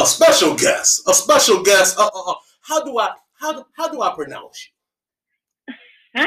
a 0.00 0.06
special 0.06 0.54
guest, 0.56 1.02
a 1.08 1.14
special 1.14 1.62
guest. 1.62 1.98
Uh, 1.98 2.10
uh, 2.14 2.30
uh, 2.30 2.34
how 2.62 2.84
do 2.84 2.98
I 2.98 3.12
how 3.34 3.52
do, 3.52 3.64
how 3.76 3.88
do 3.88 4.02
I 4.02 4.14
pronounce 4.14 4.68
you? 6.14 6.14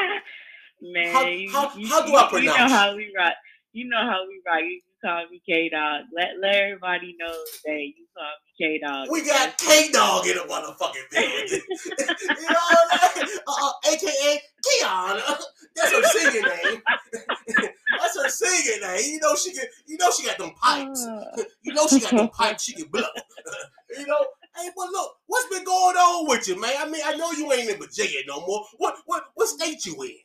Man, 0.81 1.13
how, 1.13 1.70
how, 1.70 1.78
you, 1.78 1.88
how 1.88 2.05
do 2.05 2.15
I 2.15 2.28
pronounce? 2.29 2.57
You 2.57 2.67
know 2.67 2.67
how 2.67 2.96
we 2.96 3.13
rock. 3.17 3.33
You 3.71 3.89
know 3.89 4.01
how 4.01 4.28
we 4.28 4.41
rock. 4.46 4.62
You 4.62 4.81
call 5.04 5.26
me 5.29 5.42
K 5.46 5.70
Dog. 5.70 6.05
Let 6.16 6.29
let 6.42 6.55
everybody 6.55 7.16
know 7.20 7.34
that 7.66 7.79
you 7.79 8.05
call 8.16 8.34
me 8.46 8.52
K 8.57 8.79
Dog. 8.79 9.07
We 9.12 9.26
got 9.26 9.57
K 9.57 9.91
Dog 9.91 10.26
in 10.27 10.38
the 10.38 10.44
motherfucking 10.44 11.09
building. 11.12 11.62
you 12.00 12.50
know 12.50 12.66
what 12.70 12.88
I 12.91 13.12
mean? 13.16 13.38
Uh, 13.48 13.68
uh, 13.68 13.71
AKA 13.91 14.41
Kiauhna. 14.66 15.41
That's 15.76 15.91
her 15.91 16.04
singing 16.04 16.41
name. 16.44 16.81
That's 18.00 18.21
her 18.21 18.30
singing 18.30 18.81
name. 18.81 19.12
You 19.13 19.20
know 19.20 19.36
she 19.36 19.54
can. 19.54 19.66
You 19.88 19.98
know 19.98 20.12
she 20.12 20.26
got 20.26 20.38
them 20.38 20.52
pipes. 20.62 21.05
You 21.63 21.73
know 21.73 21.88
she 21.88 21.99
got 21.99 22.12
them 22.12 22.30
pipes. 22.34 22.63
She 22.63 22.73
can 22.73 22.88
blow. 22.88 23.04
you 23.99 24.08
know. 24.08 24.26
Hey, 24.55 24.70
but 24.77 24.88
look, 24.91 25.16
what's 25.26 25.49
been 25.49 25.63
going 25.63 25.95
on 25.95 26.27
with 26.30 26.48
you, 26.48 26.62
man? 26.62 26.73
I 26.77 26.88
mean, 26.88 27.02
I 27.04 27.16
know 27.16 27.31
you 27.31 27.52
ain't 27.52 27.72
in 27.72 27.80
Virginia 27.80 28.20
no 28.27 28.45
more. 28.45 28.63
What 28.77 28.98
what 29.08 29.23
what 29.34 29.48
state 29.48 29.84
you 29.85 29.99
in? 30.04 30.16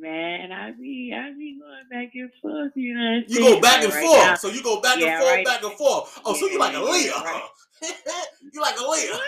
Man, 0.00 0.52
I 0.52 0.72
be 0.72 1.12
I 1.14 1.32
be 1.36 1.58
going 1.58 1.88
back 1.90 2.12
and 2.14 2.30
forth. 2.40 2.72
You 2.76 2.94
know, 2.94 3.20
What 3.20 3.30
you 3.30 3.40
go 3.40 3.60
back 3.60 3.82
and 3.82 3.92
right 3.92 4.04
forth. 4.04 4.18
Now. 4.18 4.34
So 4.36 4.48
you 4.48 4.62
go 4.62 4.80
back 4.80 4.98
yeah, 4.98 5.14
and 5.14 5.22
forth, 5.22 5.34
right. 5.34 5.44
back 5.44 5.62
and 5.62 5.72
forth. 5.72 6.20
Oh, 6.24 6.34
yeah, 6.34 6.40
so 6.40 6.46
you 6.46 6.58
like 6.58 6.74
a 6.74 6.80
Leah? 6.80 7.12
Right. 7.12 7.42
you 8.52 8.60
like 8.60 8.78
a 8.78 8.84
Leah? 8.84 9.20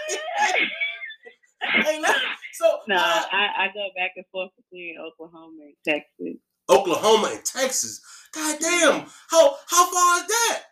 hey, 1.62 2.02
so 2.52 2.78
no, 2.88 2.97
uh, 2.97 3.23
I, 3.33 3.48
I 3.59 3.66
go 3.75 3.88
back 3.97 4.12
and 4.16 4.25
forth 4.30 4.51
between 4.56 4.97
Oklahoma 4.98 5.59
and 5.62 5.75
Texas. 5.84 6.41
Oklahoma 6.69 7.30
and 7.34 7.45
Texas. 7.45 8.00
God 8.33 8.59
damn! 8.61 9.06
How 9.28 9.56
how 9.66 9.91
far 9.91 10.19
is 10.19 10.27
that? 10.28 10.62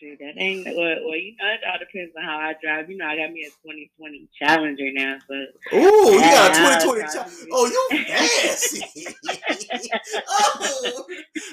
That 0.00 0.34
ain't 0.38 0.64
well, 0.64 0.74
well. 0.76 1.16
You 1.16 1.36
know, 1.36 1.46
it 1.52 1.60
all 1.66 1.78
depends 1.78 2.14
on 2.16 2.24
how 2.24 2.38
I 2.38 2.54
drive. 2.62 2.90
You 2.90 2.96
know, 2.96 3.06
I 3.06 3.16
got 3.16 3.32
me 3.32 3.44
a 3.44 3.50
2020 3.66 4.28
Challenger 4.38 4.90
now, 4.92 5.18
but 5.28 5.76
ooh, 5.76 6.14
you 6.14 6.20
got 6.20 6.50
a 6.50 6.80
2020 6.80 7.02
Challenger. 7.12 7.46
Oh, 7.52 7.66
you 7.66 8.04
fancy? 8.06 9.06
oh, 10.28 11.06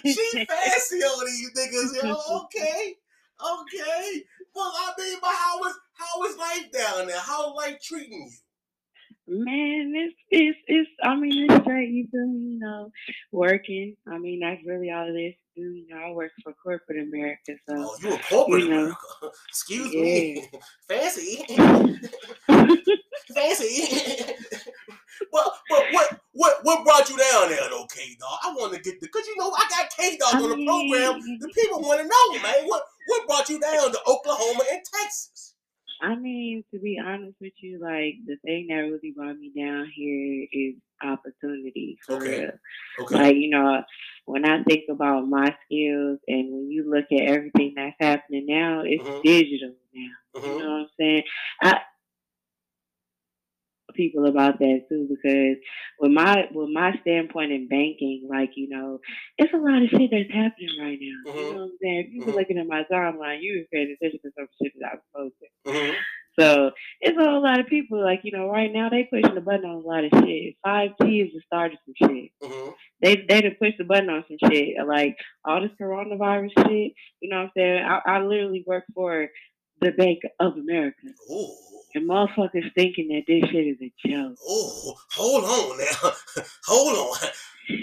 she 0.05 0.45
fancy 0.45 0.95
on 1.03 1.25
these 1.25 1.51
niggas. 1.57 2.03
Yo, 2.03 2.15
okay, 2.43 2.95
okay. 3.43 4.23
Well, 4.55 4.71
I 4.73 4.93
mean, 4.97 5.17
but 5.21 5.29
how 5.29 5.63
is 5.65 5.75
how 5.93 6.23
is 6.23 6.37
life 6.37 6.71
down 6.71 7.07
there? 7.07 7.19
How 7.19 7.53
life 7.53 7.81
treating 7.83 8.13
you? 8.13 8.31
Man, 9.27 9.93
it's 9.93 10.15
it's 10.31 10.57
it's. 10.67 10.89
I 11.03 11.15
mean, 11.17 11.51
it's 11.51 11.65
great. 11.65 11.89
You 11.89 12.07
feel 12.09 12.27
me? 12.27 12.53
You 12.53 12.59
know, 12.59 12.91
working. 13.33 13.97
I 14.07 14.17
mean, 14.17 14.39
that's 14.39 14.65
really 14.65 14.89
all 14.89 15.07
it 15.07 15.19
is. 15.19 15.35
You 15.57 15.87
know, 15.89 15.97
I 15.97 16.11
work 16.11 16.31
for 16.43 16.53
corporate 16.53 16.99
America, 17.01 17.53
so. 17.67 17.75
Oh, 17.75 17.97
you 17.99 18.13
a 18.13 18.19
corporate 18.19 18.63
you 18.63 18.69
know, 18.69 18.79
America? 18.79 18.97
Excuse 19.49 19.91
yeah. 19.91 20.01
me, 20.01 20.49
fancy, 20.87 21.45
fancy. 23.33 24.35
well, 25.33 25.57
but 25.67 25.83
what 25.91 26.19
what 26.33 26.59
what 26.61 26.85
brought 26.85 27.09
you 27.09 27.17
down 27.17 27.49
there, 27.49 27.69
though, 27.71 27.87
K 27.91 28.15
Dog? 28.19 28.39
I 28.43 28.53
want 28.53 28.73
to 28.75 28.81
get 28.81 28.99
the 28.99 29.07
because 29.07 29.25
you 29.25 29.35
know 29.37 29.51
I 29.51 29.67
got 29.67 29.89
K 29.97 30.15
Dog 30.17 30.35
on 30.35 30.59
the 30.59 30.65
program. 30.65 31.21
The 31.39 31.51
people 31.55 31.81
want 31.81 32.01
to 32.01 32.07
know, 32.07 32.43
man. 32.43 32.67
What 32.67 32.83
what 33.07 33.25
brought 33.25 33.49
you 33.49 33.59
down 33.59 33.91
to 33.91 33.99
Oklahoma 34.07 34.63
and 34.71 34.81
Texas? 34.93 35.55
I 36.01 36.15
mean, 36.15 36.63
to 36.71 36.79
be 36.79 36.99
honest 37.03 37.37
with 37.41 37.53
you, 37.61 37.79
like 37.81 38.15
the 38.27 38.37
thing 38.45 38.67
that 38.69 38.75
really 38.75 39.13
brought 39.15 39.37
me 39.37 39.51
down 39.57 39.91
here 39.95 40.47
is 40.51 40.75
opportunity 41.01 41.97
for 42.05 42.17
okay. 42.17 42.41
real. 42.41 42.51
Okay. 43.01 43.15
Like, 43.15 43.35
you 43.35 43.49
know, 43.49 43.81
when 44.37 44.49
I 44.49 44.63
think 44.63 44.83
about 44.89 45.27
my 45.27 45.55
skills 45.65 46.19
and 46.27 46.51
when 46.51 46.69
you 46.69 46.89
look 46.89 47.05
at 47.11 47.27
everything 47.27 47.73
that's 47.75 47.95
happening 47.99 48.45
now, 48.47 48.83
it's 48.85 49.03
mm-hmm. 49.03 49.21
digital 49.23 49.73
now. 49.93 50.39
Mm-hmm. 50.39 50.47
You 50.47 50.59
know 50.59 50.71
what 50.71 50.79
I'm 50.81 50.87
saying? 50.99 51.23
I 51.61 51.79
people 53.95 54.27
about 54.27 54.59
that 54.59 54.81
too 54.87 55.07
because 55.09 55.57
with 55.99 56.11
my 56.11 56.45
with 56.53 56.69
my 56.71 56.93
standpoint 57.01 57.51
in 57.51 57.67
banking, 57.67 58.27
like 58.29 58.51
you 58.55 58.69
know, 58.69 58.99
it's 59.39 59.53
a 59.53 59.57
lot 59.57 59.81
of 59.81 59.89
shit 59.89 60.11
that's 60.11 60.29
happening 60.29 60.77
right 60.79 60.99
now. 61.01 61.31
Mm-hmm. 61.31 61.39
You 61.39 61.43
know 61.45 61.57
what 61.57 61.63
I'm 61.63 61.77
saying? 61.81 61.99
If 61.99 62.13
you've 62.13 62.25
been 62.25 62.29
mm-hmm. 62.29 62.37
looking 62.37 62.57
at 62.59 62.67
my 62.67 62.83
timeline, 62.91 63.39
you 63.41 63.57
were 63.57 63.67
paying 63.73 63.95
attention 63.95 64.19
to 64.21 64.31
some 64.37 64.47
shit 64.61 64.73
that 64.79 64.91
I 64.91 64.95
was 64.95 65.31
posting. 65.33 65.49
Mm-hmm. 65.65 65.95
So 66.39 66.71
it's 67.01 67.17
a 67.17 67.23
whole 67.23 67.43
lot 67.43 67.59
of 67.59 67.67
people 67.67 68.01
like 68.03 68.21
you 68.23 68.31
know 68.31 68.49
right 68.49 68.71
now 68.71 68.89
they 68.89 69.03
pushing 69.11 69.35
the 69.35 69.41
button 69.41 69.65
on 69.65 69.83
a 69.83 69.87
lot 69.87 70.03
of 70.03 70.11
shit. 70.23 70.55
Five 70.63 70.91
G 71.01 71.21
is 71.21 71.33
the 71.33 71.41
start 71.45 71.73
of 71.73 71.79
some 71.85 72.09
shit. 72.09 72.31
Mm-hmm. 72.43 72.71
They 73.01 73.25
they 73.27 73.41
done 73.41 73.55
push 73.59 73.73
the 73.77 73.83
button 73.83 74.09
on 74.09 74.23
some 74.27 74.49
shit 74.51 74.75
like 74.85 75.17
all 75.45 75.61
this 75.61 75.71
coronavirus 75.81 76.51
shit. 76.57 76.93
You 77.21 77.29
know 77.29 77.37
what 77.37 77.43
I'm 77.43 77.51
saying? 77.57 77.83
I, 77.83 78.01
I 78.05 78.21
literally 78.21 78.63
work 78.67 78.85
for 78.93 79.29
the 79.81 79.91
Bank 79.91 80.19
of 80.39 80.53
America. 80.53 81.07
Ooh. 81.31 81.49
And 81.95 82.09
motherfuckers 82.09 82.73
thinking 82.75 83.07
that 83.09 83.23
this 83.27 83.49
shit 83.49 83.67
is 83.67 83.77
a 83.81 83.91
joke. 84.07 84.35
Oh, 84.47 84.95
hold 85.13 85.43
on 85.43 85.77
now. 85.77 86.43
hold 86.65 86.97
on. 86.97 87.29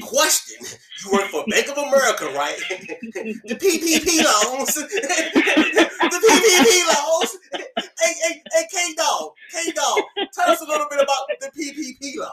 Question. 0.00 0.66
You 1.04 1.12
work 1.12 1.28
for 1.30 1.44
Bank 1.48 1.68
of 1.68 1.76
America, 1.76 2.26
right? 2.34 2.56
the 2.70 3.54
PPP 3.54 4.24
loans. 4.24 4.74
the 4.74 6.20
PPP 6.24 6.70
loans. 6.94 7.36
Hey, 8.00 8.14
hey, 8.22 8.42
hey, 8.52 8.66
K 8.70 8.94
Dog. 8.94 9.32
K 9.52 9.72
Dog. 9.72 10.00
Tell 10.32 10.50
us 10.50 10.60
a 10.60 10.64
little 10.64 10.86
bit 10.90 11.00
about 11.02 11.26
the 11.40 11.50
PPP 11.58 12.16
loans. 12.16 12.32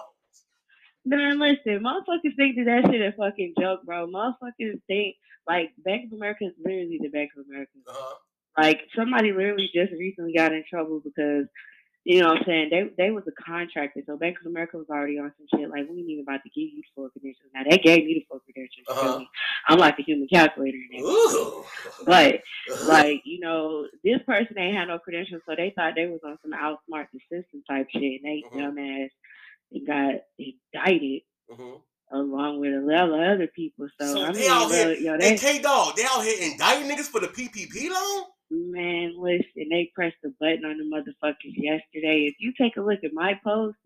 Man, 1.04 1.40
listen, 1.40 1.84
motherfuckers 1.84 2.36
think 2.38 2.56
that 2.58 2.66
that 2.66 2.92
shit 2.92 3.02
a 3.02 3.12
fucking 3.18 3.56
joke, 3.60 3.82
bro. 3.86 4.08
Motherfuckers 4.08 4.80
think 4.88 5.16
like 5.48 5.72
Bank 5.84 6.06
of 6.06 6.14
America 6.14 6.46
is 6.46 6.54
literally 6.64 7.00
the 7.02 7.10
Bank 7.10 7.32
of 7.38 7.46
America. 7.50 7.72
Uh-huh. 7.88 8.16
Like 8.58 8.82
somebody 8.96 9.32
literally 9.32 9.70
just 9.74 9.92
recently 9.94 10.34
got 10.34 10.54
in 10.54 10.64
trouble 10.70 11.02
because 11.04 11.48
you 12.04 12.20
know 12.20 12.30
what 12.30 12.40
I'm 12.40 12.44
saying? 12.46 12.70
They 12.72 12.90
they 12.98 13.12
was 13.12 13.24
a 13.28 13.44
contractor, 13.44 14.02
so 14.08 14.18
Bank 14.18 14.38
of 14.40 14.50
America 14.50 14.78
was 14.78 14.90
already 14.90 15.20
on 15.20 15.32
some 15.38 15.60
shit. 15.60 15.70
Like, 15.70 15.88
we 15.88 16.00
ain't 16.00 16.10
even 16.10 16.26
about 16.28 16.42
to 16.44 16.50
give 16.50 16.74
you 16.74 16.82
the 16.82 16.88
full 16.96 17.10
credentials. 17.10 17.52
Now, 17.54 17.62
they 17.70 17.78
gave 17.78 18.06
me 18.06 18.16
the 18.16 18.26
full 18.28 18.40
credentials. 18.40 18.88
Uh-huh. 18.90 19.24
I'm 19.68 19.78
like 19.78 20.00
a 20.00 20.02
human 20.02 20.28
calculator. 20.28 20.80
But, 22.04 22.42
like, 22.88 23.22
you 23.24 23.40
know, 23.40 23.86
this 24.04 24.20
person 24.26 24.58
ain't 24.58 24.76
had 24.76 24.88
no 24.88 24.98
credentials, 24.98 25.44
so 25.48 25.54
they 25.56 25.74
thought 25.76 25.94
they 25.96 26.08
was 26.08 26.22
on 26.26 26.40
some 26.42 26.54
outsmart 26.54 27.06
the 27.14 27.20
system 27.32 27.62
type 27.70 27.88
shit. 27.92 28.22
And 28.22 28.26
they, 28.26 28.44
uh-huh. 28.48 28.72
dumbass, 28.72 29.10
they 29.72 29.80
got 29.82 30.22
indicted. 30.40 31.22
Uh-huh. 31.52 31.78
Along 32.14 32.60
with 32.60 32.74
a 32.74 32.82
lot 32.82 33.08
of 33.08 33.36
other 33.36 33.48
people, 33.48 33.88
so, 33.98 34.16
so 34.16 34.24
I 34.24 34.34
mean, 34.34 34.42
they 34.42 34.48
out 34.50 34.70
here, 34.70 34.92
yo, 34.96 35.18
they, 35.18 35.38
K 35.38 35.62
Dog, 35.62 35.96
they 35.96 36.04
out 36.04 36.26
here 36.26 36.52
indicting 36.52 36.90
niggas 36.90 37.08
for 37.08 37.22
the 37.22 37.30
PPP 37.30 37.90
loan. 37.90 38.26
Man, 38.52 39.14
listen, 39.18 39.70
they 39.70 39.90
pressed 39.96 40.18
the 40.22 40.34
button 40.40 40.66
on 40.66 40.78
the 40.78 40.84
motherfuckers 40.84 41.56
yesterday. 41.56 42.28
If 42.28 42.36
you 42.40 42.52
take 42.60 42.76
a 42.76 42.82
look 42.82 43.00
at 43.04 43.14
my 43.14 43.40
post, 43.44 43.78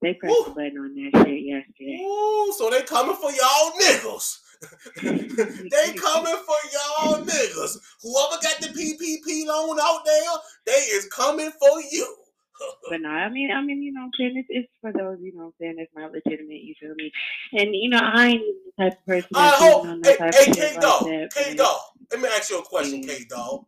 they 0.00 0.14
pressed 0.14 0.34
Ooh. 0.34 0.44
the 0.46 0.50
button 0.50 0.78
on 0.78 0.94
that 0.94 1.26
shit 1.26 1.42
yesterday. 1.42 2.00
Ooh, 2.02 2.54
so 2.56 2.70
they 2.70 2.82
coming 2.82 3.16
for 3.16 3.30
y'all 3.30 3.72
niggas. 3.80 4.38
they 5.02 5.92
coming 5.92 6.38
for 6.46 6.56
y'all 6.72 7.18
niggas. 7.18 7.76
Whoever 8.02 8.42
got 8.42 8.60
the 8.60 8.68
PPP 8.68 9.46
loan 9.46 9.78
out 9.80 10.04
there, 10.06 10.22
they 10.64 10.72
is 10.72 11.06
coming 11.06 11.50
for 11.60 11.80
you. 11.90 12.16
but 12.88 13.00
no, 13.02 13.10
I 13.10 13.28
mean, 13.28 13.50
I 13.50 13.60
mean, 13.60 13.82
you 13.82 13.92
know, 13.92 14.00
what 14.00 14.06
I'm 14.06 14.12
saying 14.18 14.36
it's, 14.36 14.48
it's 14.50 14.72
for 14.80 14.92
those, 14.92 15.18
you 15.20 15.34
know, 15.34 15.44
what 15.44 15.46
I'm 15.46 15.52
saying 15.60 15.74
it's 15.78 15.92
not 15.94 16.12
legitimate. 16.12 16.62
You 16.62 16.74
feel 16.80 16.94
me? 16.94 17.12
And 17.52 17.74
you 17.74 17.90
know, 17.90 18.00
I 18.00 18.26
ain't 18.28 18.42
the 18.76 18.84
type 18.84 18.98
of 18.98 19.06
person. 19.06 19.28
I 19.34 19.50
hope. 19.54 19.86
Hey, 20.02 20.16
hey 20.18 20.52
K 20.52 20.76
Dog, 20.80 21.06
K 21.34 21.54
Dog. 21.54 21.80
Let 22.10 22.20
me 22.20 22.28
ask 22.28 22.50
you 22.50 22.58
a 22.58 22.62
question, 22.62 23.02
K 23.02 23.24
Dog. 23.28 23.66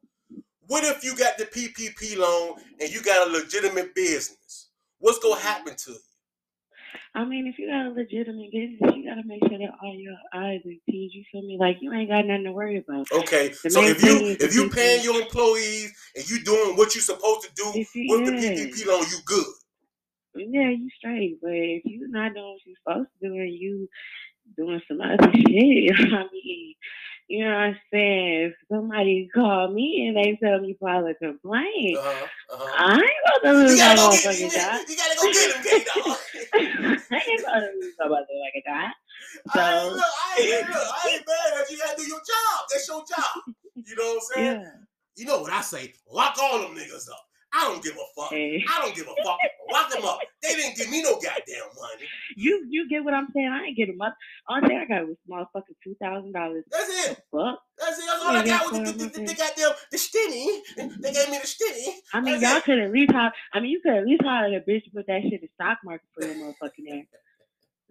What 0.67 0.85
if 0.85 1.05
you 1.05 1.17
got 1.17 1.39
the 1.39 1.45
PPP 1.45 2.17
loan 2.17 2.59
and 2.81 2.91
you 2.91 3.03
got 3.03 3.29
a 3.29 3.31
legitimate 3.31 3.95
business? 3.95 4.69
What's 4.99 5.19
gonna 5.19 5.41
happen 5.41 5.75
to 5.77 5.91
you? 5.93 5.99
I 7.17 7.25
mean, 7.25 7.47
if 7.47 7.59
you 7.59 7.69
got 7.69 7.87
a 7.87 7.91
legitimate 7.91 8.51
business, 8.51 8.97
you 8.97 9.05
gotta 9.09 9.23
make 9.25 9.41
sure 9.49 9.59
that 9.59 9.71
all 9.83 9.95
your 9.95 10.17
I's 10.33 10.63
and 10.65 10.81
T's. 10.89 11.13
You 11.15 11.23
feel 11.31 11.43
me? 11.43 11.57
Like 11.59 11.77
you 11.81 11.93
ain't 11.93 12.11
got 12.11 12.27
nothing 12.27 12.45
to 12.45 12.53
worry 12.53 12.79
about. 12.79 13.07
Okay, 13.13 13.55
the 13.63 13.71
so 13.71 13.83
if 13.83 14.03
you 14.03 14.37
if 14.41 14.55
you 14.55 14.69
paying 14.69 15.05
your 15.05 15.21
employees 15.21 15.95
and 16.17 16.29
you 16.29 16.43
doing 16.43 16.77
what 16.77 16.95
you 16.95 17.01
supposed 17.01 17.43
to 17.43 17.55
do 17.55 17.79
you, 17.79 17.87
with 18.09 18.35
yeah. 18.35 18.41
the 18.41 18.71
PPP 18.71 18.87
loan, 18.87 19.05
you 19.11 19.19
good. 19.25 19.47
Yeah, 20.35 20.71
you 20.71 20.89
straight. 20.99 21.39
But 21.41 21.53
if 21.53 21.85
you 21.85 22.09
not 22.09 22.35
doing 22.35 22.47
what 22.47 22.67
you 22.67 22.75
supposed 22.83 23.09
to 23.21 23.29
do 23.29 23.35
and 23.35 23.53
you 23.53 23.89
doing 24.57 24.81
some 24.89 25.01
other 25.01 25.31
shit, 25.35 25.95
I 25.95 26.25
mean, 26.33 26.75
you 27.29 27.45
know 27.45 27.51
what 27.53 27.57
I'm 27.57 27.79
saying? 27.93 28.43
If 28.43 28.53
somebody 28.71 29.29
call 29.35 29.73
me 29.73 30.07
and 30.07 30.17
they 30.17 30.39
tell 30.43 30.61
me 30.61 30.77
file 30.79 31.07
a 31.07 31.15
complaint, 31.15 31.99
uh-huh, 31.99 32.27
uh-huh. 32.53 32.75
I 32.79 32.95
ain't 32.95 33.43
gonna 33.43 33.59
lose 33.59 33.79
my 33.79 33.95
motherfucking 33.95 34.53
job. 34.53 34.81
You 34.89 34.97
gotta 34.97 35.17
go 35.17 35.33
get 35.33 35.87
him. 35.87 36.17
I 37.11 37.23
ain't 37.29 37.45
gonna 37.45 37.69
lose 37.81 37.95
my 37.99 38.07
motherfucking 38.07 38.65
job. 38.67 38.91
So, 39.53 39.61
I 39.61 39.75
ain't, 39.75 39.93
look, 39.93 40.05
I 40.05 40.41
ain't, 40.41 40.69
look, 40.69 40.77
I 40.77 41.11
ain't 41.11 41.27
mad 41.27 41.61
at 41.61 41.71
you. 41.71 41.77
You 41.77 41.83
gotta 41.83 41.97
do 41.97 42.07
your 42.07 42.19
job. 42.19 42.67
That's 42.71 42.89
your 42.89 43.05
job. 43.09 43.55
You 43.75 43.97
know 43.97 44.05
what 44.05 44.15
I'm 44.15 44.21
saying? 44.35 44.61
Yeah. 44.61 44.71
You 45.17 45.25
know 45.27 45.41
what 45.41 45.53
I 45.53 45.61
say? 45.61 45.95
Lock 46.11 46.37
all 46.41 46.59
them 46.61 46.77
niggas 46.77 47.09
up. 47.09 47.27
I 47.55 47.65
don't 47.65 47.83
give 47.83 47.95
a 47.95 48.21
fuck. 48.21 48.31
Hey. 48.31 48.65
I 48.69 48.83
don't 48.83 48.95
give 48.97 49.07
a 49.07 49.15
fuck. 49.23 49.39
Lock 49.73 49.91
them 49.91 50.05
up. 50.05 50.19
They 50.43 50.55
didn't 50.55 50.77
give 50.77 50.91
me 50.91 51.03
no 51.03 51.13
goddamn 51.13 51.71
money. 51.81 52.09
You 52.37 52.67
you 52.69 52.89
get 52.89 53.05
what 53.05 53.15
I'm 53.15 53.29
saying? 53.35 53.49
I 53.49 53.67
ain't 53.67 53.77
get 53.77 53.87
them 53.87 54.01
up. 54.01 54.17
All 54.49 54.61
thing 54.61 54.77
I 54.77 54.87
got 54.87 55.07
was 55.07 55.17
motherfucking 55.31 55.77
two 55.83 55.95
thousand 56.03 56.33
dollars. 56.33 56.65
That's 56.71 57.09
it. 57.09 57.23
Fuck. 57.31 57.61
That's 57.79 57.99
it. 57.99 58.05
That's 58.07 58.25
all 58.25 58.33
yeah, 58.35 58.41
I 58.41 58.47
got 58.47 58.73
with 58.73 58.85
the, 58.87 58.93
the, 58.93 59.05
the, 59.07 59.27
the 59.27 59.35
goddamn 59.35 59.71
the 59.91 59.97
stinny. 59.97 60.61
They 61.01 61.13
gave 61.13 61.31
me 61.31 61.39
the 61.39 61.47
stinny. 61.47 61.95
I 62.13 62.21
mean, 62.21 62.41
That's 62.41 62.53
y'all 62.53 62.61
could 62.61 62.79
at 62.79 62.93
least 62.93 63.13
have. 63.13 63.33
I 63.53 63.61
mean, 63.61 63.71
you 63.71 63.81
could 63.83 63.95
at 63.95 64.05
least 64.05 64.23
hire 64.25 64.47
a 64.49 64.61
bitch 64.61 64.85
to 64.85 64.91
put 64.95 65.07
that 65.07 65.23
shit 65.23 65.35
in 65.35 65.41
the 65.43 65.49
stock 65.55 65.79
market 65.85 66.07
for 66.13 66.27
your 66.27 66.35
motherfucking 66.35 67.01
ass. 67.01 67.07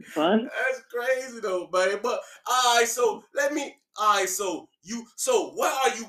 Fun. 0.08 0.50
That's 0.50 0.84
crazy 0.92 1.40
though, 1.40 1.68
buddy. 1.68 1.96
But 2.02 2.20
all 2.48 2.78
right, 2.78 2.88
so 2.88 3.24
let 3.34 3.54
me. 3.54 3.76
All 3.98 4.18
right, 4.18 4.28
so 4.30 4.68
you. 4.84 5.06
So 5.16 5.52
what 5.52 5.74
are 5.86 5.98
you? 5.98 6.06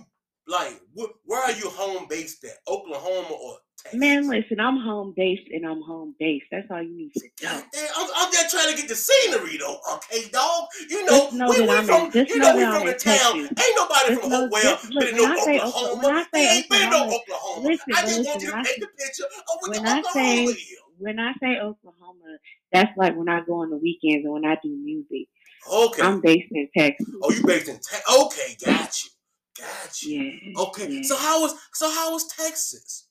Like, 0.46 0.80
wh- 0.98 1.14
where 1.24 1.42
are 1.42 1.52
you 1.52 1.70
home 1.70 2.06
based 2.08 2.44
at? 2.44 2.58
Oklahoma 2.68 3.34
or 3.34 3.56
Texas? 3.78 3.98
Man, 3.98 4.28
listen, 4.28 4.60
I'm 4.60 4.78
home 4.78 5.14
based 5.16 5.48
and 5.50 5.66
I'm 5.66 5.80
home 5.82 6.14
based. 6.18 6.46
That's 6.50 6.66
all 6.70 6.82
you 6.82 6.96
need 6.96 7.12
to 7.14 7.28
know. 7.42 7.62
I'm, 7.96 8.10
I'm, 8.16 8.32
just 8.32 8.50
trying 8.54 8.74
to 8.74 8.76
get 8.76 8.88
the 8.88 8.94
scenery 8.94 9.56
though, 9.56 9.78
okay, 9.94 10.28
dog? 10.30 10.66
You 10.90 11.06
know, 11.06 11.30
know 11.32 11.48
we, 11.48 11.60
we 11.60 11.82
from, 11.82 12.10
you 12.14 12.38
know, 12.38 12.56
we 12.56 12.64
from 12.64 12.86
the 12.86 12.94
town. 12.94 13.36
Ain't 13.36 13.76
nobody 13.76 14.08
just 14.08 14.20
from 14.20 14.30
know, 14.30 14.42
Hopewell 14.42 14.78
been 14.92 15.08
in 15.08 15.16
no 15.16 15.34
Oklahoma. 15.34 16.26
We 16.32 16.40
ain't 16.40 16.68
been 16.68 16.82
in 16.82 16.90
no 16.90 17.04
Oklahoma. 17.04 17.68
Listen, 17.68 17.94
I 17.94 18.00
just 18.02 18.18
listen, 18.18 18.24
want 18.26 18.42
you 18.42 18.50
to 18.50 18.56
paint 18.56 18.80
the 18.80 18.88
picture 18.98 19.24
of 19.24 19.56
what 19.60 19.70
when 19.70 19.82
the 19.82 19.98
Oklahoma 19.98 20.50
is. 20.50 20.78
When 20.98 21.18
I 21.18 21.32
say 21.40 21.58
Oklahoma, 21.58 22.38
that's 22.72 22.96
like 22.96 23.16
when 23.16 23.28
I 23.28 23.40
go 23.44 23.62
on 23.62 23.70
the 23.70 23.76
weekends 23.76 24.24
and 24.24 24.32
when 24.32 24.44
I 24.44 24.56
do 24.62 24.68
music. 24.68 25.28
Okay. 25.70 26.02
I'm 26.02 26.20
based 26.20 26.52
in 26.52 26.68
Texas. 26.76 27.06
Oh, 27.22 27.32
you 27.32 27.44
based 27.46 27.68
in 27.68 27.76
Texas? 27.76 28.02
Okay, 28.20 28.56
got 28.64 29.02
you. 29.02 29.10
Got 29.58 30.02
you. 30.02 30.22
Yeah. 30.22 30.60
Okay. 30.62 30.88
Yeah. 30.90 31.02
So 31.02 31.16
how 31.16 31.40
was 31.40 31.54
so 31.72 31.90
how 31.90 32.12
was 32.12 32.26
Texas? 32.28 33.08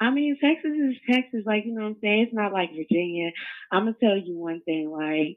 I 0.00 0.10
mean, 0.10 0.36
Texas 0.42 0.72
is 0.72 0.96
Texas. 1.08 1.42
Like 1.46 1.64
you 1.64 1.74
know 1.74 1.82
what 1.82 1.88
I'm 1.88 1.96
saying. 2.00 2.22
It's 2.22 2.34
not 2.34 2.52
like 2.52 2.70
Virginia. 2.70 3.30
I'm 3.70 3.84
gonna 3.84 3.96
tell 4.00 4.16
you 4.16 4.36
one 4.36 4.62
thing. 4.62 4.90
Like 4.90 5.36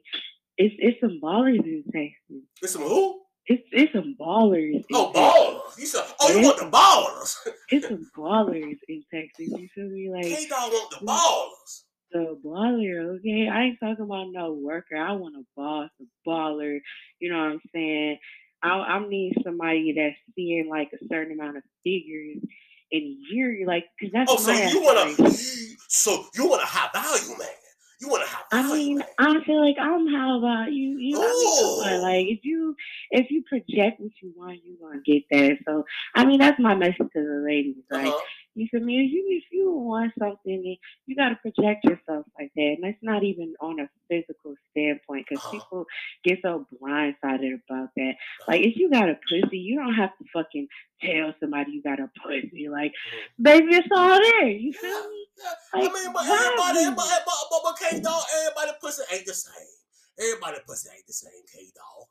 it's 0.56 0.74
it's 0.78 1.00
some 1.00 1.20
ballers 1.22 1.64
in 1.64 1.84
Texas. 1.84 2.44
It's 2.62 2.72
some 2.72 2.82
who? 2.82 3.20
It's 3.46 3.62
it's 3.70 3.92
some 3.92 4.16
ballers. 4.18 4.84
Oh, 4.92 5.12
ballers! 5.14 5.78
You 5.78 5.86
said, 5.86 6.04
oh, 6.18 6.36
you 6.36 6.42
want 6.42 6.58
the 6.58 6.64
ballers? 6.64 7.36
it's 7.68 7.86
some 7.86 8.10
ballers 8.16 8.78
in 8.88 9.04
Texas. 9.12 9.54
You 9.56 9.68
feel 9.74 9.88
me? 9.88 10.10
Like 10.10 10.24
K 10.24 10.48
Dog 10.48 10.72
want 10.72 10.90
the 10.90 11.06
ballers. 11.06 11.82
The 12.12 12.38
baller, 12.44 13.16
okay. 13.16 13.48
I 13.48 13.64
ain't 13.64 13.80
talking 13.80 14.04
about 14.04 14.28
no 14.30 14.52
worker. 14.52 14.96
I 14.96 15.12
want 15.12 15.34
a 15.36 15.42
boss, 15.56 15.90
a 16.00 16.28
baller. 16.28 16.78
You 17.18 17.32
know 17.32 17.38
what 17.38 17.52
I'm 17.52 17.60
saying? 17.74 18.18
I, 18.66 18.96
I 18.96 19.08
need 19.08 19.34
somebody 19.44 19.92
that's 19.96 20.16
seeing 20.34 20.68
like 20.68 20.90
a 20.92 21.04
certain 21.08 21.38
amount 21.38 21.56
of 21.56 21.62
figures 21.84 22.38
in 22.90 23.00
a 23.00 23.34
year. 23.34 23.66
Like, 23.66 23.84
cause 24.00 24.10
that's 24.12 24.30
oh, 24.30 24.36
so 24.36 24.52
you 24.52 24.80
want 24.80 25.16
to, 25.16 25.30
so 25.88 26.26
you 26.34 26.48
want 26.48 26.62
a 26.62 26.66
high 26.66 26.90
value 26.92 27.38
man. 27.38 27.48
You 27.98 28.08
want 28.08 28.24
to 28.24 28.30
have. 28.30 28.44
I 28.52 28.74
mean, 28.74 28.98
man. 28.98 29.06
I 29.18 29.44
feel 29.44 29.64
like 29.64 29.76
I'm 29.80 30.06
how 30.08 30.38
about 30.38 30.72
you? 30.72 30.98
You 30.98 31.12
know, 31.12 32.00
like 32.02 32.26
if 32.26 32.40
you 32.42 32.76
if 33.10 33.30
you 33.30 33.42
project 33.44 34.00
what 34.00 34.12
you 34.20 34.34
want, 34.36 34.60
you 34.64 34.76
gonna 34.78 35.00
get 35.00 35.22
that. 35.30 35.58
So 35.64 35.84
I 36.14 36.26
mean, 36.26 36.38
that's 36.38 36.60
my 36.60 36.74
message 36.74 36.96
to 36.98 37.08
the 37.14 37.42
ladies. 37.46 37.76
Like 37.90 38.08
uh-huh. 38.08 38.20
You 38.56 38.66
feel 38.70 38.80
me? 38.80 39.04
If 39.04 39.12
you 39.12 39.24
if 39.28 39.44
you 39.52 39.70
want 39.70 40.12
something, 40.18 40.76
you 41.04 41.14
got 41.14 41.28
to 41.28 41.36
project 41.36 41.84
yourself 41.84 42.24
like 42.38 42.50
that, 42.56 42.76
and 42.76 42.84
that's 42.84 43.02
not 43.02 43.22
even 43.22 43.54
on 43.60 43.80
a 43.80 43.88
physical 44.08 44.54
standpoint 44.76 45.26
because 45.28 45.44
people 45.50 45.86
get 46.24 46.38
so 46.42 46.66
blindsided 46.82 47.60
about 47.68 47.88
that. 47.96 48.12
Like 48.46 48.60
if 48.60 48.76
you 48.76 48.90
got 48.90 49.08
a 49.08 49.18
pussy, 49.28 49.58
you 49.58 49.76
don't 49.76 49.94
have 49.94 50.10
to 50.18 50.24
fucking 50.32 50.68
tell 51.00 51.32
somebody 51.40 51.72
you 51.72 51.82
got 51.82 52.00
a 52.00 52.10
pussy. 52.22 52.68
Like, 52.70 52.92
mm-hmm. 52.92 53.42
baby, 53.42 53.76
it's 53.76 53.88
all 53.94 54.18
there. 54.20 54.48
You 54.48 54.72
feel 54.72 55.08
me? 55.08 55.26
Like, 55.74 55.90
I 55.90 55.92
mean, 55.92 56.12
but 56.12 56.24
everybody, 56.26 56.78
everybody, 56.80 57.22
but, 57.26 57.34
but, 57.50 57.60
but 57.64 57.78
K 57.78 58.00
dog, 58.00 58.22
everybody 58.40 58.72
pussy 58.80 59.02
ain't 59.12 59.26
the 59.26 59.34
same. 59.34 59.52
Everybody 60.18 60.58
pussy 60.66 60.88
ain't 60.94 61.06
the 61.06 61.12
same, 61.12 61.44
K 61.52 61.70
dog. 61.74 62.08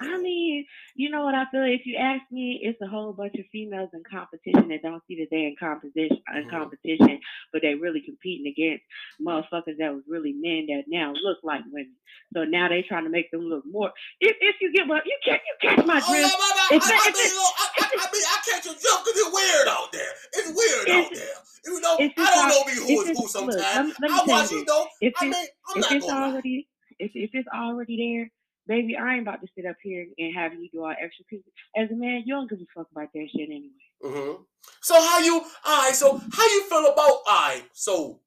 I 0.00 0.18
mean, 0.18 0.66
you 0.94 1.10
know 1.10 1.24
what 1.24 1.34
I 1.34 1.44
feel? 1.50 1.62
If 1.64 1.86
you 1.86 1.96
ask 1.96 2.22
me, 2.30 2.60
it's 2.62 2.80
a 2.80 2.86
whole 2.86 3.12
bunch 3.12 3.34
of 3.34 3.46
females 3.50 3.90
in 3.92 4.02
competition 4.10 4.68
that 4.68 4.82
don't 4.82 5.02
see 5.06 5.16
that 5.20 5.28
they're 5.30 5.48
in 5.48 5.56
competition, 5.58 6.18
in 6.34 6.42
mm-hmm. 6.42 6.50
competition, 6.50 7.20
but 7.52 7.62
they 7.62 7.74
really 7.74 8.00
competing 8.00 8.46
against 8.46 8.84
motherfuckers 9.20 9.78
that 9.78 9.94
was 9.94 10.02
really 10.08 10.32
men 10.32 10.66
that 10.68 10.84
now 10.88 11.12
look 11.22 11.38
like 11.42 11.62
women. 11.70 11.96
So 12.34 12.44
now 12.44 12.68
they 12.68 12.82
trying 12.82 13.04
to 13.04 13.10
make 13.10 13.30
them 13.30 13.42
look 13.42 13.64
more. 13.70 13.92
If, 14.20 14.36
if 14.40 14.56
you 14.60 14.72
get 14.72 14.88
what 14.88 15.04
you 15.06 15.16
catch, 15.24 15.40
you 15.40 15.68
catch 15.68 15.86
my 15.86 16.00
drift. 16.00 16.08
Oh, 16.08 16.68
yeah, 16.70 16.78
I, 16.78 16.82
I, 16.82 17.00
I, 17.02 17.12
mean, 17.12 17.32
I, 17.58 17.88
I, 17.92 18.08
mean, 18.12 18.22
I 18.26 18.38
catch 18.44 18.66
a 18.66 18.74
jump 18.74 19.04
because 19.04 19.18
it's 19.20 19.34
weird 19.34 19.68
out 19.68 19.92
there. 19.92 20.12
It's 20.34 20.50
weird 20.56 21.04
out 21.04 21.10
there. 21.14 21.36
You 21.64 21.80
know, 21.80 21.96
I 21.98 22.08
don't 22.16 22.48
know 22.48 22.64
me 22.64 22.94
who 22.94 23.02
is 23.02 23.18
who 23.18 23.28
sometimes. 23.28 23.94
Look, 24.00 24.10
I 24.10 24.24
watch 24.26 24.50
you 24.50 24.64
know. 24.64 24.86
If 25.00 25.14
I 25.20 25.24
mean, 25.26 25.34
I'm 25.34 25.76
if 25.76 25.82
not 25.82 25.92
it's 25.92 26.08
already, 26.08 26.68
if, 26.98 27.12
if 27.14 27.30
it's 27.34 27.48
already 27.54 27.96
there 27.96 28.30
baby, 28.66 28.96
I 28.96 29.14
ain't 29.14 29.22
about 29.22 29.40
to 29.40 29.48
sit 29.54 29.66
up 29.66 29.76
here 29.82 30.06
and 30.18 30.34
have 30.34 30.54
you 30.54 30.68
do 30.70 30.84
all 30.84 30.90
extra. 30.90 31.24
Because 31.28 31.44
as 31.76 31.90
a 31.90 31.94
man, 31.94 32.22
you 32.24 32.34
don't 32.34 32.48
give 32.48 32.60
a 32.60 32.66
fuck 32.74 32.88
about 32.90 33.12
that 33.12 33.28
shit 33.34 33.48
anyway. 33.48 33.68
Mm-hmm. 34.04 34.42
So 34.80 34.94
how 34.94 35.18
you? 35.20 35.42
All 35.64 35.82
right. 35.82 35.94
So 35.94 36.18
how 36.32 36.44
you 36.44 36.64
feel 36.68 36.86
about? 36.86 36.96
All 36.96 37.22
right. 37.28 37.62
So 37.72 38.20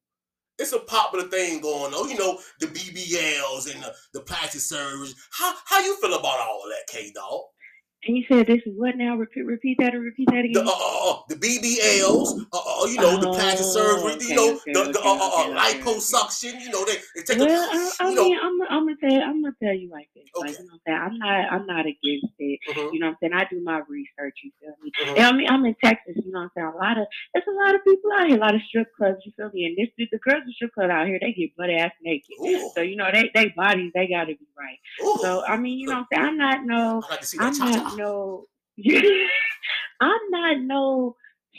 it's 0.58 0.72
a 0.72 0.80
popular 0.80 1.28
thing 1.28 1.60
going 1.60 1.92
on. 1.92 2.08
You 2.08 2.18
know 2.18 2.38
the 2.60 2.66
BBLs 2.66 3.72
and 3.72 3.82
the, 3.82 3.94
the 4.14 4.20
plastic 4.20 4.60
surgery. 4.60 5.14
How 5.30 5.54
how 5.64 5.80
you 5.80 5.96
feel 6.00 6.14
about 6.14 6.40
all 6.40 6.64
that, 6.68 6.92
K 6.92 7.12
Dog? 7.14 7.42
And 8.06 8.16
you 8.16 8.24
said 8.28 8.46
this 8.46 8.62
is 8.64 8.72
what 8.76 8.96
now? 8.96 9.16
Repeat, 9.16 9.46
repeat 9.46 9.78
that 9.80 9.94
or 9.94 10.00
repeat 10.00 10.28
that 10.30 10.44
again. 10.44 10.52
The, 10.52 10.62
uh, 10.62 10.70
uh, 10.70 11.10
uh 11.10 11.16
the 11.28 11.34
BBLs, 11.34 12.38
uh, 12.52 12.56
uh, 12.56 12.86
you 12.86 12.96
know, 13.02 13.18
oh, 13.18 13.20
the 13.20 13.30
plastic 13.34 13.66
surgery, 13.66 14.14
okay, 14.14 14.28
you 14.28 14.34
know, 14.36 14.54
okay, 14.54 14.72
the, 14.72 14.92
the 14.94 15.00
uh, 15.02 15.42
okay, 15.42 15.82
liposuction, 15.82 16.60
you 16.62 16.70
know, 16.70 16.84
they, 16.84 17.02
they 17.16 17.22
take 17.22 17.38
well, 17.38 17.50
a, 17.50 17.74
I, 17.74 18.06
I 18.06 18.14
mean, 18.14 18.38
I'm, 18.38 18.62
I'm 18.70 18.86
gonna 18.86 18.96
tell, 19.02 19.22
I'm 19.22 19.42
gonna 19.42 19.54
tell 19.60 19.74
you 19.74 19.90
like 19.90 20.08
this. 20.14 20.24
Okay. 20.36 20.48
Like, 20.48 20.58
you 20.58 20.66
know, 20.66 20.78
what 20.84 20.94
I'm 20.94 21.18
not, 21.18 21.52
I'm 21.52 21.66
not 21.66 21.86
against 21.86 22.34
it. 22.38 22.60
Mm-hmm. 22.70 22.94
You 22.94 23.00
know, 23.00 23.06
what 23.10 23.18
I'm 23.22 23.30
saying 23.30 23.32
I 23.34 23.44
do 23.50 23.60
my 23.64 23.82
research. 23.88 24.38
You 24.44 24.50
feel 24.60 24.74
me? 24.82 24.92
Mm-hmm. 25.02 25.16
And 25.16 25.26
I 25.26 25.32
mean, 25.32 25.48
I'm 25.50 25.64
in 25.66 25.74
Texas. 25.82 26.14
You 26.14 26.30
know, 26.30 26.46
what 26.46 26.50
I'm 26.50 26.50
saying 26.54 26.72
a 26.74 26.78
lot 26.78 26.98
of, 26.98 27.06
there's 27.34 27.50
a 27.50 27.58
lot 27.58 27.74
of 27.74 27.82
people 27.82 28.10
out 28.14 28.28
here, 28.28 28.36
a 28.36 28.40
lot 28.40 28.54
of 28.54 28.62
strip 28.68 28.88
clubs. 28.96 29.18
You 29.26 29.32
feel 29.34 29.50
me? 29.50 29.66
And 29.66 29.74
this, 29.74 29.90
the 29.98 30.18
girls 30.22 30.46
in 30.46 30.52
strip 30.54 30.74
club 30.74 30.90
out 30.90 31.06
here, 31.10 31.18
they 31.20 31.34
get 31.34 31.56
butt 31.56 31.70
ass 31.70 31.90
naked. 32.02 32.38
Ooh. 32.38 32.70
So 32.74 32.82
you 32.82 32.94
know, 32.94 33.10
they, 33.10 33.30
they 33.34 33.50
bodies, 33.50 33.90
they 33.94 34.06
gotta 34.06 34.38
be 34.38 34.46
right. 34.54 34.78
Ooh. 35.02 35.18
So 35.20 35.42
I 35.42 35.56
mean, 35.56 35.78
you 35.78 35.88
know, 35.88 36.06
what 36.06 36.06
I'm 36.12 36.22
saying 36.22 36.26
I'm 36.26 36.38
not 36.38 36.64
no, 36.64 37.02
I'm 37.40 37.58
not 37.58 37.95
no. 37.96 38.44
I'm 40.00 40.30
not 40.30 40.58
no 40.60 41.16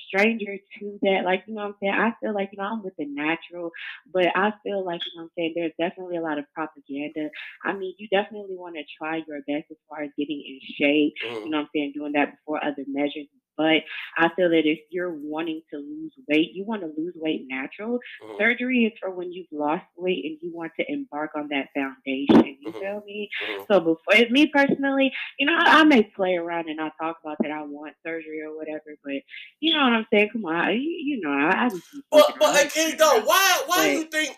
stranger 0.07 0.57
to 0.79 0.99
that. 1.01 1.21
Like, 1.25 1.43
you 1.47 1.55
know 1.55 1.61
what 1.61 1.67
I'm 1.67 1.75
saying? 1.81 1.93
I 1.93 2.13
feel 2.21 2.33
like, 2.33 2.49
you 2.51 2.59
know, 2.59 2.69
I'm 2.69 2.83
with 2.83 2.95
the 2.97 3.05
natural, 3.05 3.71
but 4.13 4.27
I 4.35 4.53
feel 4.63 4.85
like, 4.85 5.01
you 5.05 5.17
know 5.17 5.23
what 5.23 5.29
I'm 5.29 5.29
saying, 5.37 5.53
there's 5.55 5.73
definitely 5.79 6.17
a 6.17 6.21
lot 6.21 6.37
of 6.37 6.45
propaganda. 6.53 7.29
I 7.63 7.73
mean, 7.73 7.95
you 7.97 8.07
definitely 8.09 8.55
want 8.55 8.75
to 8.75 8.83
try 8.97 9.17
your 9.27 9.39
best 9.47 9.71
as 9.71 9.77
far 9.89 10.03
as 10.03 10.11
getting 10.17 10.41
in 10.45 10.59
shape, 10.77 11.13
mm. 11.25 11.45
you 11.45 11.49
know 11.49 11.57
what 11.57 11.63
I'm 11.63 11.69
saying, 11.75 11.93
doing 11.95 12.13
that 12.13 12.31
before 12.37 12.63
other 12.63 12.83
measures 12.87 13.27
but 13.57 13.81
I 14.17 14.29
feel 14.35 14.49
that 14.49 14.65
if 14.65 14.79
you're 14.91 15.13
wanting 15.13 15.61
to 15.73 15.77
lose 15.77 16.13
weight, 16.29 16.51
you 16.53 16.63
want 16.65 16.81
to 16.81 16.93
lose 16.95 17.13
weight 17.15 17.45
natural. 17.49 17.99
Mm-hmm. 18.23 18.37
Surgery 18.37 18.85
is 18.85 18.93
for 19.01 19.09
when 19.09 19.33
you've 19.33 19.47
lost 19.51 19.85
weight 19.97 20.23
and 20.25 20.37
you 20.41 20.55
want 20.55 20.71
to 20.79 20.85
embark 20.91 21.31
on 21.35 21.49
that 21.49 21.69
foundation. 21.73 22.57
You 22.61 22.69
mm-hmm. 22.69 22.79
feel 22.79 23.03
me? 23.05 23.29
Mm-hmm. 23.49 23.63
So 23.71 23.79
before 23.79 24.29
me 24.29 24.47
personally, 24.47 25.11
you 25.39 25.47
know, 25.47 25.57
I, 25.57 25.81
I, 25.81 25.83
may 25.83 26.03
play 26.03 26.35
around 26.35 26.69
and 26.69 26.79
I 26.79 26.91
talk 27.01 27.17
about 27.23 27.37
that 27.41 27.51
I 27.51 27.63
want 27.63 27.95
surgery 28.05 28.41
or 28.41 28.55
whatever, 28.55 28.97
but 29.03 29.21
you 29.59 29.73
know 29.73 29.81
what 29.81 29.93
I'm 29.93 30.05
saying? 30.11 30.29
Come 30.33 30.45
on, 30.45 30.73
you, 30.73 30.81
you 30.81 31.21
know, 31.21 31.31
I, 31.31 31.65
I 31.65 31.69
just. 31.69 31.83
But 32.11 32.35
but 32.39 32.71
hey, 32.71 32.95
though, 32.95 33.21
why 33.23 33.63
why 33.65 33.83
do 33.83 33.91
you 33.97 34.03
think 34.05 34.37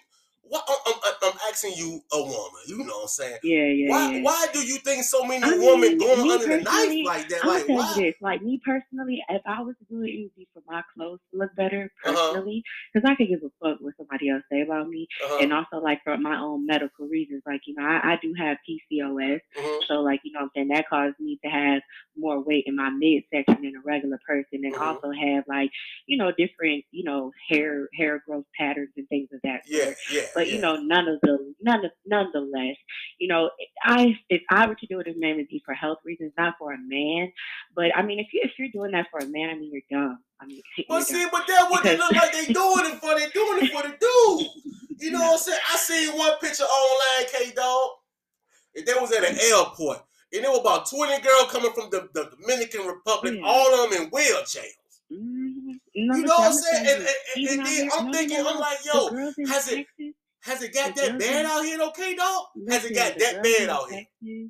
what 0.50 0.65
I'm, 0.88 1.13
I'm, 1.22 1.34
asking 1.50 1.74
you, 1.75 2.01
a 2.12 2.22
woman. 2.22 2.62
You 2.68 2.79
know 2.79 2.86
what 2.86 3.01
I'm 3.03 3.08
saying? 3.08 3.38
Yeah, 3.44 3.65
yeah. 3.65 3.89
Why 3.89 4.12
yeah. 4.12 4.24
why 4.24 4.48
do 4.51 4.60
you 4.60 4.77
think 4.77 5.03
so 5.03 5.24
many 5.24 5.44
I 5.44 5.51
mean, 5.51 5.62
women 5.62 5.98
going 5.98 6.32
under 6.32 6.58
the 6.58 6.63
knife 6.63 7.06
like 7.06 7.29
that? 7.29 7.39
I'm 7.44 7.50
like 7.50 7.70
why? 7.70 7.94
This. 7.96 8.15
Like 8.22 8.41
me 8.41 8.60
personally, 8.65 9.24
if 9.29 9.41
I 9.46 9.62
was 9.62 9.75
to 9.77 9.86
do 9.86 10.01
it, 10.03 10.10
it 10.10 10.24
would 10.24 10.36
be 10.36 10.48
for 10.53 10.63
my 10.68 10.82
clothes 10.94 11.20
to 11.32 11.39
look 11.39 11.56
better 11.56 11.91
uh-huh. 12.03 12.13
personally, 12.13 12.63
because 12.94 13.06
uh-huh. 13.06 13.13
I 13.13 13.15
could 13.15 13.27
give 13.29 13.39
a 13.44 13.51
fuck 13.63 13.79
what 13.79 13.94
somebody 13.98 14.29
else 14.29 14.44
say 14.51 14.62
about 14.62 14.89
me, 14.89 15.08
uh-huh. 15.24 15.38
and 15.41 15.53
also 15.53 15.77
like 15.77 16.03
for 16.03 16.18
my 16.18 16.39
own 16.39 16.65
medical 16.65 17.08
reasons. 17.08 17.44
Like 17.46 17.62
you 17.65 17.75
know, 17.75 17.84
I, 17.84 18.13
I 18.13 18.20
do 18.22 18.34
have 18.38 18.58
PCOS, 18.68 19.39
uh-huh. 19.58 19.79
so 19.88 19.94
like 20.01 20.22
you 20.24 20.32
know, 20.32 20.41
what 20.41 20.46
I'm 20.46 20.51
saying 20.56 20.68
that 20.70 20.89
caused 20.89 21.20
me 21.20 21.39
to 21.44 21.50
have 21.50 21.82
more 22.18 22.44
weight 22.44 22.63
in 22.65 22.75
my 22.75 22.89
midsection 22.89 23.62
than 23.62 23.74
a 23.75 23.82
regular 23.86 24.20
person, 24.27 24.65
and 24.65 24.74
uh-huh. 24.74 24.86
also 24.86 25.12
have 25.12 25.44
like 25.48 25.72
you 26.08 26.18
know 26.18 26.32
different 26.32 26.86
you 26.91 27.03
know 27.03 27.32
hair 27.50 27.88
hair 27.94 28.24
growth 28.25 28.46
patterns 28.58 28.89
and 28.98 29.08
things 29.10 29.29
of 29.32 29.39
that. 29.44 29.62
Yeah, 29.68 29.94
yeah. 30.12 30.24
But 30.38 30.38
yeah. 30.48 30.55
you 30.55 30.62
know, 30.62 30.75
none 30.77 31.08
of 31.08 31.19
the 31.22 31.53
none 31.62 31.86
of 31.86 31.91
nonetheless, 32.05 32.75
you 33.19 33.27
know, 33.27 33.50
I 33.84 34.17
if 34.29 34.41
I 34.50 34.67
were 34.67 34.75
to 34.75 34.88
do 34.88 35.00
it 35.00 35.08
as 35.08 35.15
man, 35.17 35.36
it'd 35.36 35.50
be 35.50 35.62
for 35.65 35.74
health 35.74 36.00
reasons, 36.05 36.34
not 36.38 36.55
for 36.58 36.74
a 36.74 36.77
man. 36.77 37.31
But 37.75 37.96
I 37.96 38.01
mean, 38.01 38.19
if 38.19 38.27
you 38.34 38.41
if 38.43 38.51
you're 38.58 38.69
doing 38.69 38.91
that 38.91 39.08
for 39.12 39.19
a 39.19 39.27
man, 39.27 39.50
I 39.50 39.55
mean, 39.55 39.72
you're 39.72 39.81
dumb. 39.89 40.19
I 40.41 40.46
mean, 40.46 40.62
but 40.89 41.03
see, 41.03 41.25
but 41.31 41.46
that 41.48 41.67
what 41.69 41.84
they 41.84 41.98
look 41.98 42.12
like 42.12 42.31
they 42.31 42.46
doing 42.46 42.86
it 42.86 43.00
for. 43.00 43.17
They 43.17 43.29
doing 43.29 43.63
it 43.63 43.72
for 43.72 43.84
the 43.84 43.96
dude. 44.00 44.48
You 45.01 45.12
know 45.12 45.19
what 45.19 45.34
I'm 45.34 45.38
saying? 45.38 45.60
I 45.72 45.77
seen 45.77 46.17
one 46.17 46.38
picture 46.39 46.63
online, 46.63 47.27
K 47.31 47.51
Dog. 47.55 47.89
And 48.75 48.86
that 48.86 49.01
was 49.01 49.12
at 49.12 49.24
an 49.24 49.38
airport. 49.39 50.03
And 50.31 50.43
there 50.43 50.51
were 50.51 50.60
about 50.60 50.89
20 50.89 51.22
girls 51.22 51.51
coming 51.51 51.72
from 51.74 51.89
the, 51.89 52.08
the 52.13 52.29
Dominican 52.39 52.86
Republic, 52.86 53.34
mm. 53.34 53.41
all 53.43 53.84
of 53.84 53.89
them 53.89 54.03
in 54.03 54.12
wheelchairs. 54.12 54.77
Mm-hmm. 55.12 55.72
You 55.93 56.05
know 56.05 56.36
what 56.36 56.48
I'm 56.48 56.53
saying? 56.53 56.86
And, 56.88 57.08
and, 57.36 57.60
and 57.60 57.65
then 57.65 57.89
I'm 57.93 58.13
thinking, 58.13 58.38
I'm 58.38 58.60
like, 58.60 58.77
yo, 58.86 59.10
has 59.48 59.69
it 59.72 59.88
has 60.41 60.62
it 60.62 60.74
got 60.74 60.96
that 60.96 61.19
bad 61.19 61.46
out 61.46 61.63
here, 61.63 61.81
okay, 61.81 62.15
dog? 62.15 62.46
Has 62.69 62.86
it 62.86 62.96
got 62.96 63.17
that 63.17 63.43
bad 63.43 63.69
out 63.69 63.89
here? 64.22 64.50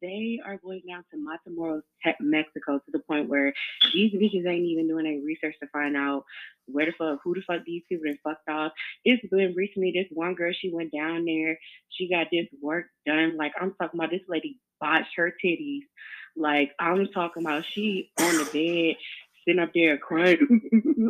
they 0.00 0.40
are 0.44 0.58
going 0.58 0.82
down 0.88 1.04
to 1.10 1.16
Matamoros, 1.16 1.82
Mexico, 2.20 2.78
to 2.78 2.90
the 2.92 3.00
point 3.00 3.28
where 3.28 3.52
these 3.92 4.12
bitches 4.12 4.46
ain't 4.46 4.64
even 4.64 4.88
doing 4.88 5.06
any 5.06 5.20
research 5.20 5.54
to 5.60 5.68
find 5.68 5.96
out 5.96 6.24
where 6.66 6.86
the 6.86 6.92
fuck, 6.92 7.20
who 7.24 7.34
the 7.34 7.42
fuck 7.46 7.64
these 7.64 7.82
people 7.88 8.04
been 8.04 8.18
fucked 8.22 8.48
off. 8.48 8.72
It's 9.04 9.26
been 9.28 9.54
recently. 9.54 9.92
This 9.92 10.06
one 10.12 10.34
girl, 10.34 10.52
she 10.52 10.70
went 10.72 10.92
down 10.92 11.24
there. 11.24 11.58
She 11.90 12.08
got 12.08 12.28
this 12.30 12.46
work 12.60 12.86
done. 13.06 13.36
Like 13.36 13.52
I'm 13.60 13.74
talking 13.74 13.98
about, 13.98 14.10
this 14.10 14.28
lady 14.28 14.58
botched 14.80 15.16
her 15.16 15.32
titties. 15.44 15.82
Like 16.36 16.72
I'm 16.78 17.06
talking 17.08 17.42
about, 17.42 17.64
she 17.64 18.10
on 18.20 18.38
the 18.38 18.44
bed 18.44 18.96
sitting 19.48 19.62
up 19.62 19.70
there 19.74 19.96
crying, 19.98 20.38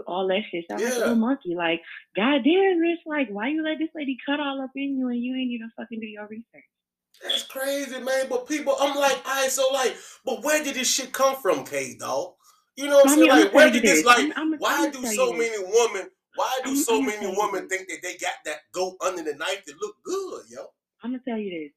all 0.07 0.29
that 0.29 0.43
shit. 0.51 0.65
Sounds 0.71 0.83
oh, 0.83 0.87
yeah. 0.87 1.05
like 1.05 1.11
a 1.11 1.15
monkey. 1.17 1.55
Like, 1.57 1.81
goddamn, 2.15 2.81
it's 2.85 3.03
like, 3.07 3.29
why 3.31 3.49
you 3.49 3.65
let 3.65 3.79
this 3.79 3.91
lady 3.95 4.17
cut 4.25 4.41
all 4.41 4.63
up 4.63 4.71
in 4.77 4.97
you 4.97 5.09
and 5.09 5.23
you 5.23 5.35
ain't 5.35 5.51
even 5.51 5.71
fucking 5.77 6.01
do 6.01 6.07
your 6.07 6.29
research? 6.29 6.65
That's 7.23 7.43
crazy, 7.45 8.01
man. 8.01 8.27
But 8.29 8.47
people, 8.47 8.77
I'm 8.81 8.97
like, 8.97 9.21
I 9.27 9.43
right, 9.43 9.51
so 9.51 9.69
like, 9.73 9.97
but 10.25 10.45
where 10.45 10.63
did 10.63 10.77
this 10.77 10.89
shit 10.89 11.13
come 11.13 11.37
from, 11.37 11.65
K 11.65 11.97
dog? 11.99 12.35
You 12.77 12.87
know 12.87 12.97
what 12.97 13.11
I'm 13.11 13.19
saying? 13.19 13.29
Like, 13.29 13.55
where 13.55 13.71
did 13.71 13.83
this 13.83 14.05
like? 14.05 14.19
I'm, 14.19 14.53
I'm, 14.53 14.59
why 14.59 14.85
I'm 14.85 14.93
do 14.93 15.05
so 15.07 15.33
many 15.33 15.59
women? 15.59 16.11
Why 16.37 16.61
do 16.63 16.71
mm-hmm, 16.71 16.79
so 16.79 16.99
mm-hmm, 16.99 17.07
many 17.07 17.27
mm-hmm. 17.27 17.37
women 17.37 17.69
think 17.69 17.89
that 17.89 17.99
they 18.05 18.17
got 18.19 18.35
that 18.45 18.59
go 18.73 18.97
under 19.05 19.25
the 19.25 19.35
knife 19.35 19.65
that 19.67 19.75
look 19.83 19.97
good, 20.05 20.43
yo? 20.49 20.67
I'm 21.03 21.11
gonna 21.11 21.23
tell 21.27 21.39
you 21.39 21.51
this 21.51 21.73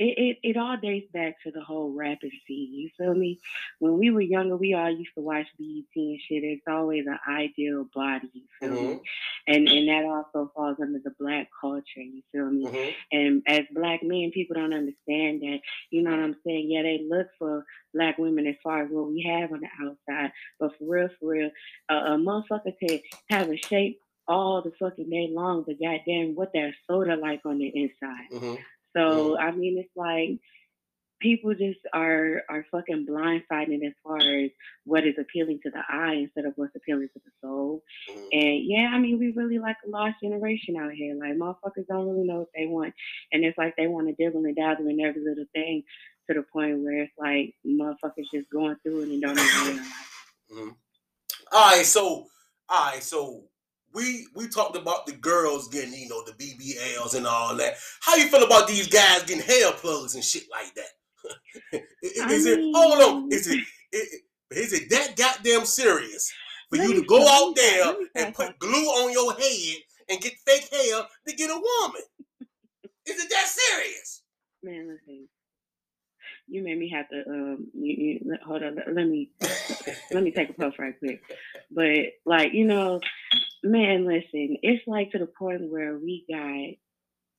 it, 0.00 0.38
it, 0.42 0.50
it 0.50 0.56
all 0.56 0.78
dates 0.78 1.12
back 1.12 1.42
to 1.42 1.50
the 1.50 1.60
whole 1.60 1.92
rapping 1.92 2.30
scene. 2.46 2.72
You 2.72 2.88
feel 2.96 3.14
me? 3.14 3.38
When 3.80 3.98
we 3.98 4.10
were 4.10 4.22
younger, 4.22 4.56
we 4.56 4.72
all 4.72 4.90
used 4.90 5.14
to 5.14 5.20
watch 5.20 5.46
BET 5.58 5.84
and 5.94 6.18
shit. 6.20 6.42
It's 6.42 6.62
always 6.66 7.06
an 7.06 7.18
ideal 7.28 7.86
body. 7.94 8.30
You 8.32 8.42
feel 8.58 8.70
mm-hmm. 8.70 8.88
me? 8.88 9.00
And 9.46 9.68
and 9.68 9.88
that 9.88 10.04
also 10.06 10.50
falls 10.54 10.78
under 10.80 11.00
the 11.04 11.12
black 11.20 11.48
culture. 11.60 11.84
You 11.96 12.22
feel 12.32 12.50
me? 12.50 12.64
Mm-hmm. 12.64 12.90
And 13.12 13.42
as 13.46 13.66
black 13.72 14.02
men, 14.02 14.30
people 14.32 14.54
don't 14.54 14.72
understand 14.72 15.42
that. 15.42 15.60
You 15.90 16.02
know 16.02 16.12
what 16.12 16.20
I'm 16.20 16.36
saying? 16.46 16.70
Yeah, 16.70 16.82
they 16.82 17.04
look 17.06 17.28
for 17.38 17.66
black 17.92 18.16
women 18.16 18.46
as 18.46 18.56
far 18.62 18.84
as 18.84 18.90
what 18.90 19.08
we 19.08 19.22
have 19.22 19.52
on 19.52 19.60
the 19.60 19.86
outside, 19.86 20.32
but 20.58 20.72
for 20.78 20.84
real, 20.84 21.08
for 21.20 21.28
real, 21.28 21.50
uh, 21.90 21.94
a 21.94 22.16
motherfucker 22.16 22.72
can 22.80 23.00
have 23.28 23.50
a 23.50 23.56
shape 23.56 24.00
all 24.26 24.62
the 24.62 24.72
fucking 24.78 25.10
day 25.10 25.28
long, 25.30 25.64
but 25.66 25.80
goddamn, 25.80 26.34
what 26.36 26.52
that 26.54 26.72
soda 26.88 27.16
like 27.16 27.40
on 27.44 27.58
the 27.58 27.66
inside. 27.66 28.30
Mm-hmm. 28.32 28.54
So 28.96 29.38
I 29.38 29.50
mean, 29.52 29.78
it's 29.78 29.96
like 29.96 30.40
people 31.20 31.52
just 31.54 31.80
are 31.92 32.42
are 32.48 32.64
fucking 32.70 33.06
blindsided 33.08 33.86
as 33.86 33.92
far 34.02 34.18
as 34.18 34.50
what 34.84 35.06
is 35.06 35.16
appealing 35.18 35.60
to 35.62 35.70
the 35.70 35.82
eye 35.88 36.14
instead 36.14 36.46
of 36.46 36.54
what's 36.56 36.74
appealing 36.74 37.08
to 37.12 37.20
the 37.24 37.30
soul. 37.42 37.82
Mm-hmm. 38.10 38.28
And 38.32 38.64
yeah, 38.64 38.90
I 38.92 38.98
mean, 38.98 39.18
we 39.18 39.32
really 39.32 39.58
like 39.58 39.76
a 39.86 39.90
lost 39.90 40.16
generation 40.22 40.76
out 40.76 40.92
here. 40.92 41.14
Like 41.14 41.36
motherfuckers 41.36 41.86
don't 41.88 42.08
really 42.08 42.26
know 42.26 42.40
what 42.40 42.48
they 42.56 42.66
want, 42.66 42.94
and 43.32 43.44
it's 43.44 43.58
like 43.58 43.76
they 43.76 43.86
want 43.86 44.08
to 44.08 44.14
dibble 44.14 44.44
and 44.44 44.56
dabble 44.56 44.88
in 44.88 45.00
every 45.00 45.22
little 45.22 45.46
thing 45.54 45.82
to 46.28 46.34
the 46.34 46.44
point 46.52 46.82
where 46.82 47.02
it's 47.02 47.12
like 47.18 47.54
motherfuckers 47.66 48.30
just 48.32 48.50
going 48.50 48.76
through 48.82 49.02
it 49.02 49.08
and 49.08 49.22
don't 49.22 49.38
even 49.38 49.66
realize. 49.66 49.86
Mm-hmm. 50.52 50.68
All 51.52 51.70
right, 51.76 51.86
so 51.86 52.26
all 52.68 52.92
right, 52.92 53.02
so 53.02 53.44
we 53.92 54.26
we 54.34 54.48
talked 54.48 54.76
about 54.76 55.06
the 55.06 55.12
girls 55.12 55.68
getting, 55.68 55.94
you 55.94 56.08
know, 56.08 56.22
the 56.24 56.32
BBLs 56.32 57.14
and 57.14 57.26
all 57.26 57.56
that. 57.56 57.74
How 58.00 58.16
you 58.16 58.28
feel 58.28 58.44
about 58.44 58.68
these 58.68 58.88
guys 58.88 59.22
getting 59.24 59.44
hair 59.44 59.72
plugs 59.72 60.14
and 60.14 60.24
shit 60.24 60.44
like 60.50 60.74
that? 60.74 61.82
is, 62.02 62.46
it 62.46 62.60
hold 62.74 63.02
on? 63.02 63.32
Is 63.32 63.46
it, 63.46 63.60
is 64.50 64.72
it 64.72 64.90
that 64.90 65.16
goddamn 65.16 65.64
serious 65.64 66.32
for 66.68 66.76
you 66.76 66.94
to 66.94 67.06
go 67.06 67.26
out 67.28 67.54
there 67.56 67.94
and 68.14 68.34
put 68.34 68.58
glue 68.58 68.86
on 68.86 69.12
your 69.12 69.32
head 69.34 69.76
and 70.08 70.20
get 70.20 70.32
fake 70.46 70.68
hair 70.72 71.02
to 71.26 71.34
get 71.34 71.50
a 71.50 71.54
woman? 71.54 72.02
Is 73.06 73.22
it 73.22 73.30
that 73.30 73.48
serious? 73.48 74.22
Man, 74.62 74.88
listen. 74.88 75.28
You 76.50 76.64
made 76.64 76.78
me 76.78 76.90
have 76.90 77.08
to 77.10 77.22
um 77.28 77.68
you, 77.74 78.20
you 78.24 78.36
hold 78.44 78.62
on 78.62 78.76
let 78.76 79.06
me 79.06 79.30
let 80.12 80.22
me 80.22 80.32
take 80.32 80.50
a 80.50 80.54
puff 80.54 80.78
right 80.78 80.98
quick. 80.98 81.22
But 81.70 82.14
like, 82.26 82.52
you 82.52 82.66
know, 82.66 83.00
Man, 83.62 84.06
listen, 84.06 84.56
it's 84.62 84.86
like 84.86 85.10
to 85.12 85.18
the 85.18 85.26
point 85.26 85.70
where 85.70 85.98
we 85.98 86.24
got 86.30 86.76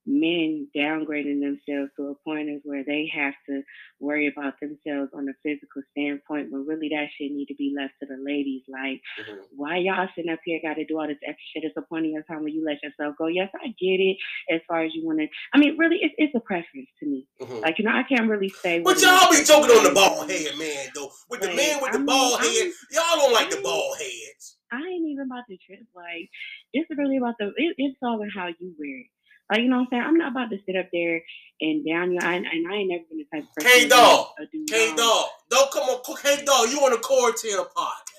men 0.06 0.68
downgrading 0.76 1.42
themselves 1.42 1.92
to 1.96 2.08
a 2.08 2.16
point 2.28 2.50
of 2.50 2.62
where 2.64 2.84
they 2.84 3.10
have 3.14 3.34
to 3.48 3.62
worry 4.00 4.28
about 4.28 4.54
themselves 4.60 5.12
on 5.14 5.30
a 5.30 5.34
physical 5.44 5.82
standpoint 5.92 6.52
when 6.52 6.66
really 6.66 6.90
that 6.90 7.08
shit 7.18 7.32
need 7.32 7.46
to 7.46 7.56
be 7.56 7.74
left 7.76 7.94
to 8.02 8.08
the 8.08 8.18
ladies. 8.24 8.64
Like, 8.68 9.02
mm-hmm. 9.20 9.42
why 9.56 9.78
y'all 9.78 10.08
sitting 10.16 10.32
up 10.32 10.40
here 10.44 10.60
got 10.64 10.76
to 10.76 10.86
do 10.86 11.00
all 11.00 11.08
this 11.08 11.22
extra 11.22 11.46
shit? 11.54 11.64
It's 11.64 11.78
a 11.78 11.82
point 11.82 12.06
in 12.06 12.14
your 12.14 12.24
time 12.24 12.40
where 12.40 12.50
you 12.50 12.66
let 12.66 12.82
yourself 12.82 13.16
go. 13.18 13.28
Yes, 13.28 13.50
I 13.56 13.68
get 13.68 14.02
it. 14.02 14.18
As 14.50 14.62
far 14.68 14.84
as 14.84 14.92
you 14.94 15.06
want 15.06 15.20
to, 15.20 15.28
I 15.54 15.58
mean, 15.60 15.78
really, 15.78 15.98
it's, 16.02 16.16
it's 16.18 16.36
a 16.36 16.40
preference 16.40 16.90
to 17.00 17.06
me. 17.06 17.28
Mm-hmm. 17.42 17.62
Like, 17.62 17.78
you 17.78 17.86
know, 17.86 17.92
I 17.92 18.04
can't 18.04 18.30
really 18.30 18.50
say. 18.50 18.80
But 18.80 19.02
y'all 19.02 19.30
be 19.32 19.44
joking 19.44 19.76
on 19.78 19.84
the 19.84 19.94
bald 19.94 20.30
head, 20.30 20.58
man. 20.58 20.88
Though 20.96 21.12
with 21.30 21.42
the 21.42 21.54
man 21.54 21.82
with 21.82 21.94
the 21.94 22.00
I 22.00 22.04
bald 22.04 22.42
mean, 22.42 22.52
head, 22.52 22.74
y'all 22.92 23.18
don't 23.18 23.34
like 23.34 23.48
I 23.48 23.56
the 23.56 23.62
bald 23.62 23.98
heads. 23.98 24.58
I 24.72 24.78
ain't 24.78 25.06
even 25.06 25.26
about 25.26 25.44
the 25.50 25.60
trip. 25.66 25.84
Like, 25.96 26.30
it's 26.74 26.90
really 26.98 27.18
about 27.18 27.36
the. 27.40 27.52
It, 27.56 27.76
it's 27.78 27.98
all 28.02 28.22
in 28.22 28.30
how 28.30 28.48
you 28.48 28.74
wear 28.80 29.00
it. 29.00 29.08
Like, 29.52 29.62
you 29.62 29.70
know 29.70 29.80
what 29.80 29.82
I'm 29.82 29.88
saying? 29.92 30.04
I'm 30.08 30.18
not 30.18 30.32
about 30.32 30.50
to 30.52 30.60
sit 30.66 30.78
up 30.78 30.88
there 30.94 31.22
and 31.60 31.86
down 31.86 32.14
your. 32.14 32.24
And, 32.24 32.48
and 32.48 32.72
I 32.72 32.76
ain't 32.78 32.90
never 32.90 33.04
been 33.10 33.18
the 33.20 33.28
type 33.32 33.44
of 33.44 33.54
person. 33.54 33.70
K 33.70 33.88
Dog. 33.90 34.28
Hey, 34.70 34.96
Dog. 34.96 35.26
Don't 35.50 35.72
come 35.72 35.84
on. 35.84 36.18
Hey, 36.24 36.46
Dog, 36.46 36.70
you 36.70 36.80
on 36.80 36.92
the 36.92 36.98
quarantine 36.98 37.58
podcast. 37.58 38.12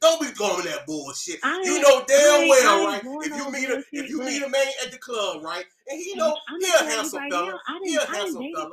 Don't 0.00 0.20
be 0.20 0.30
going 0.32 0.64
that 0.64 0.86
bullshit. 0.86 1.40
I 1.42 1.60
you 1.64 1.80
know 1.80 2.04
damn 2.06 2.48
well, 2.48 2.86
right? 2.86 3.02
If 3.04 3.36
you 3.36 3.50
meet 3.50 3.68
a 3.68 3.82
if 3.92 4.08
you 4.08 4.22
meet 4.22 4.42
a 4.42 4.48
man 4.48 4.66
at 4.84 4.92
the 4.92 4.98
club, 4.98 5.42
right, 5.42 5.64
and 5.88 6.00
he 6.00 6.14
know 6.14 6.36
he'll 6.60 6.86
have 6.86 7.06
some 7.06 7.30
fella. 7.30 7.58
He'll 7.84 8.00
have 8.06 8.28
some 8.28 8.44
fella. 8.54 8.70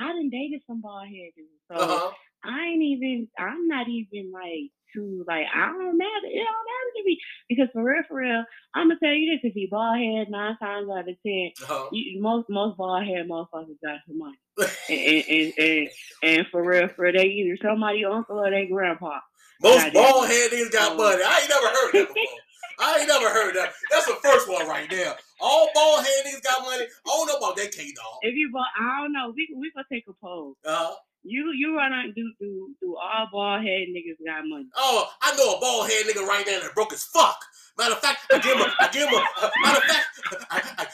I 0.00 0.08
done 0.08 0.30
dated 0.30 0.62
some 0.66 0.80
bald 0.80 1.08
head 1.08 1.32
so 1.68 1.74
uh-huh. 1.74 2.10
I 2.44 2.66
ain't 2.66 2.82
even. 2.82 3.28
I'm 3.38 3.68
not 3.68 3.88
even 3.88 4.32
like 4.32 4.70
to 4.94 5.24
like 5.26 5.46
I 5.54 5.66
don't 5.66 5.98
matter. 5.98 6.26
It 6.26 6.44
don't 6.44 6.66
matter 6.68 6.90
to 6.96 7.04
me 7.04 7.18
because 7.48 7.68
for 7.72 7.82
real, 7.82 8.02
for 8.08 8.18
real, 8.18 8.44
I'm 8.74 8.88
gonna 8.88 9.00
tell 9.00 9.12
you 9.12 9.32
this: 9.32 9.50
if 9.50 9.56
you 9.56 9.68
bald 9.70 9.98
head 9.98 10.30
nine 10.30 10.56
times 10.58 10.88
out 10.90 11.08
of 11.08 11.16
10 11.26 11.50
uh-huh. 11.62 11.88
you, 11.92 12.20
most 12.20 12.48
most 12.48 12.76
bald 12.76 13.04
head 13.04 13.28
motherfuckers 13.28 13.80
got 13.84 14.00
some 14.06 14.18
money, 14.18 14.38
and, 14.88 15.24
and, 15.28 15.52
and, 15.58 15.88
and 16.22 16.46
for 16.50 16.64
real, 16.64 16.88
for 16.88 17.02
real, 17.02 17.12
they 17.12 17.26
either 17.26 17.56
somebody 17.62 18.04
uncle 18.04 18.38
or 18.38 18.50
they 18.50 18.66
grandpa. 18.66 19.18
Most 19.62 19.92
bald 19.92 20.26
head 20.26 20.50
niggas 20.50 20.72
got 20.72 20.96
money. 20.96 21.22
I 21.24 21.40
ain't 21.40 21.50
never 21.50 21.66
heard 21.66 21.92
that 21.92 22.08
before. 22.08 22.24
I 22.80 22.98
ain't 23.00 23.08
never 23.08 23.28
heard 23.28 23.54
that. 23.56 23.74
That's 23.90 24.06
the 24.06 24.16
first 24.22 24.48
one 24.48 24.66
right 24.66 24.88
there. 24.88 25.14
All 25.38 25.68
bald 25.74 26.00
head 26.00 26.24
niggas 26.24 26.42
got 26.42 26.62
money. 26.62 26.84
I 26.84 27.08
don't 27.08 27.26
know 27.26 27.36
about 27.36 27.56
that 27.56 27.72
K 27.72 27.92
dog. 27.92 28.20
If 28.22 28.34
you 28.34 28.50
bald, 28.52 28.66
I 28.78 29.02
don't 29.02 29.12
know. 29.12 29.32
We 29.36 29.54
we 29.56 29.70
gonna 29.74 29.86
take 29.92 30.04
a 30.08 30.12
poll. 30.14 30.56
Uh-huh. 30.64 30.94
You 31.22 31.52
you 31.52 31.76
run 31.76 31.92
out 31.92 32.14
do 32.14 32.32
do 32.40 32.74
do 32.80 32.96
all 32.96 33.28
bald 33.30 33.62
head 33.62 33.88
niggas 33.88 34.24
got 34.24 34.46
money. 34.46 34.66
Oh, 34.74 35.08
I 35.20 35.36
know 35.36 35.56
a 35.56 35.60
bald 35.60 35.90
head 35.90 36.06
nigga 36.06 36.26
right 36.26 36.44
now 36.46 36.60
that 36.60 36.74
broke 36.74 36.92
as 36.92 37.04
fuck. 37.04 37.38
Matter 37.78 37.92
of 37.92 38.00
fact, 38.00 38.20
I 38.32 38.38
give 38.38 38.56
him 38.56 38.62
a, 38.62 38.74
I 38.80 38.88
give 38.88 39.08
him 39.08 39.14
a, 39.14 39.50
matter 39.62 39.78
of 39.78 39.84
fact, 39.84 40.06
I, 40.50 40.62
I, 40.78 40.86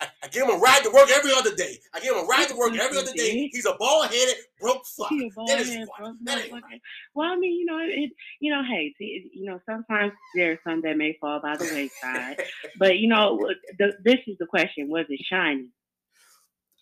I, 0.00 0.06
I, 0.24 0.28
give 0.28 0.44
him 0.44 0.50
a 0.50 0.58
ride 0.58 0.82
to 0.82 0.90
work 0.90 1.08
every 1.10 1.32
other 1.32 1.54
day. 1.54 1.78
I 1.94 2.00
give 2.00 2.14
him 2.14 2.24
a 2.24 2.26
ride 2.26 2.48
to 2.48 2.56
work 2.56 2.74
every 2.74 2.98
other 2.98 3.12
day. 3.12 3.48
He's 3.52 3.66
a 3.66 3.74
bald 3.78 4.06
headed 4.06 4.34
broke 4.60 4.84
fuck. 4.86 5.10
That 5.46 5.60
is 5.60 5.88
fuck. 5.98 6.14
That 6.22 6.44
ain't 6.44 6.52
right. 6.52 6.80
Well, 7.14 7.28
I 7.28 7.36
mean, 7.36 7.58
you 7.58 7.64
know, 7.64 7.78
it, 7.80 8.10
you 8.40 8.52
know, 8.52 8.62
hey, 8.64 8.94
you 8.98 9.44
know, 9.44 9.60
sometimes 9.66 10.12
there's 10.34 10.58
some 10.66 10.82
that 10.82 10.96
may 10.96 11.16
fall 11.20 11.40
by 11.40 11.56
the 11.56 11.64
wayside, 11.64 12.42
but 12.78 12.98
you 12.98 13.08
know, 13.08 13.38
the, 13.78 13.92
this 14.04 14.18
is 14.26 14.36
the 14.38 14.46
question: 14.46 14.88
Was 14.88 15.06
it 15.08 15.20
shiny? 15.24 15.68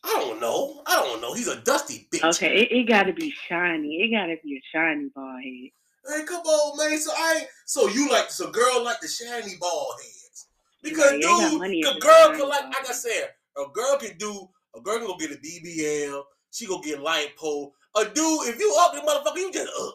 I 0.02 0.08
don't 0.18 0.40
know. 0.40 0.82
I 0.86 0.96
don't 0.96 1.20
know. 1.20 1.34
He's 1.34 1.48
a 1.48 1.60
dusty 1.60 2.08
bitch. 2.12 2.24
Okay, 2.36 2.62
it, 2.62 2.72
it 2.72 2.88
got 2.88 3.04
to 3.04 3.12
be 3.12 3.30
shiny. 3.48 4.02
It 4.02 4.16
got 4.16 4.26
to 4.26 4.36
be 4.42 4.56
a 4.56 4.62
shiny 4.72 5.10
bald 5.14 5.42
head. 5.42 5.70
Hey, 6.08 6.24
come 6.24 6.42
on, 6.42 6.78
man. 6.78 6.98
So 6.98 7.12
I 7.14 7.46
so 7.66 7.88
you 7.88 8.10
like 8.10 8.30
so 8.30 8.50
girl 8.50 8.82
like 8.82 9.00
the 9.00 9.08
shiny 9.08 9.56
bald 9.60 9.94
heads 9.98 10.46
because 10.82 11.12
yeah, 11.12 11.50
dude, 11.50 11.60
the 11.60 12.00
girl 12.00 12.30
can 12.30 12.48
like 12.48 12.64
like 12.64 12.88
I 12.88 12.92
said, 12.92 13.30
a 13.58 13.68
girl 13.72 13.98
can 13.98 14.16
do 14.16 14.48
a 14.74 14.80
girl 14.80 14.98
can 14.98 15.06
go 15.06 15.16
get 15.16 15.32
a 15.32 15.36
BBL. 15.36 16.22
She 16.50 16.66
go 16.66 16.80
get 16.80 17.00
lipo. 17.00 17.72
A 17.96 18.04
dude, 18.04 18.48
if 18.48 18.58
you 18.58 18.76
ugly 18.80 19.00
motherfucker, 19.02 19.36
you 19.36 19.52
just 19.52 19.70
ugly. 19.78 19.94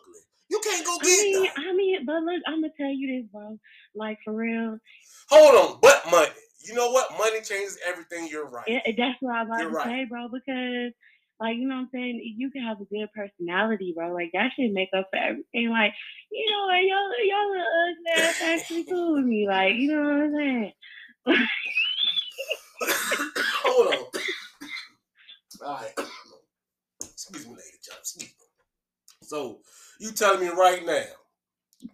You 0.50 0.62
can't 0.64 0.86
go 0.86 1.00
get. 1.00 1.10
I 1.10 1.24
mean, 1.24 1.50
I 1.58 1.74
mean, 1.74 2.06
but 2.06 2.22
look, 2.22 2.42
I'm 2.46 2.62
gonna 2.62 2.74
tell 2.78 2.90
you 2.90 3.22
this, 3.22 3.32
bro. 3.32 3.58
Like 3.96 4.20
for 4.24 4.34
real. 4.34 4.78
Hold 5.30 5.56
on, 5.56 5.80
butt 5.82 6.04
money 6.12 6.30
you 6.68 6.74
know 6.74 6.90
what? 6.92 7.12
Money 7.18 7.42
changes 7.42 7.78
everything. 7.86 8.28
You're 8.30 8.48
right. 8.50 8.66
It, 8.68 8.96
that's 8.98 9.18
what 9.22 9.36
I'm 9.36 9.48
about 9.48 9.60
You're 9.62 9.70
to 9.70 9.76
right. 9.76 9.86
say, 9.86 10.06
bro. 10.10 10.28
Because, 10.28 10.94
like, 11.40 11.58
you 11.58 11.68
know 11.68 11.76
what 11.76 11.82
I'm 11.82 11.90
saying? 11.94 12.36
You 12.38 12.50
can 12.52 12.64
have 12.64 12.82
a 12.82 12.86
good 12.86 13.08
personality, 13.14 13.94
bro. 13.96 14.14
Like, 14.14 14.32
that 14.34 14.52
should 14.56 14.72
make 14.72 14.90
up 14.98 15.08
for 15.12 15.18
everything. 15.18 15.70
Like, 15.70 15.94
you 16.32 16.46
know 16.52 16.66
what? 16.66 16.82
Y'all, 16.84 17.12
y'all 17.26 17.50
little 17.50 17.66
ugly 17.90 18.24
ass 18.24 18.42
actually 18.42 18.84
cool 18.90 19.16
with 19.16 19.26
me. 19.26 19.48
Like, 19.48 19.76
you 19.76 19.92
know 19.94 20.02
what 20.02 20.12
I'm 20.12 20.36
saying? 20.36 20.72
Hold 23.64 23.94
on. 23.94 24.06
All 25.66 25.74
right. 25.76 26.08
Excuse 27.02 27.46
me, 27.48 27.52
lady 27.52 27.80
John. 27.84 27.98
Excuse 28.00 28.30
me. 28.30 28.46
So, 29.22 29.60
you 30.00 30.12
telling 30.12 30.42
me 30.42 30.50
right 30.50 30.86
now, 30.86 31.04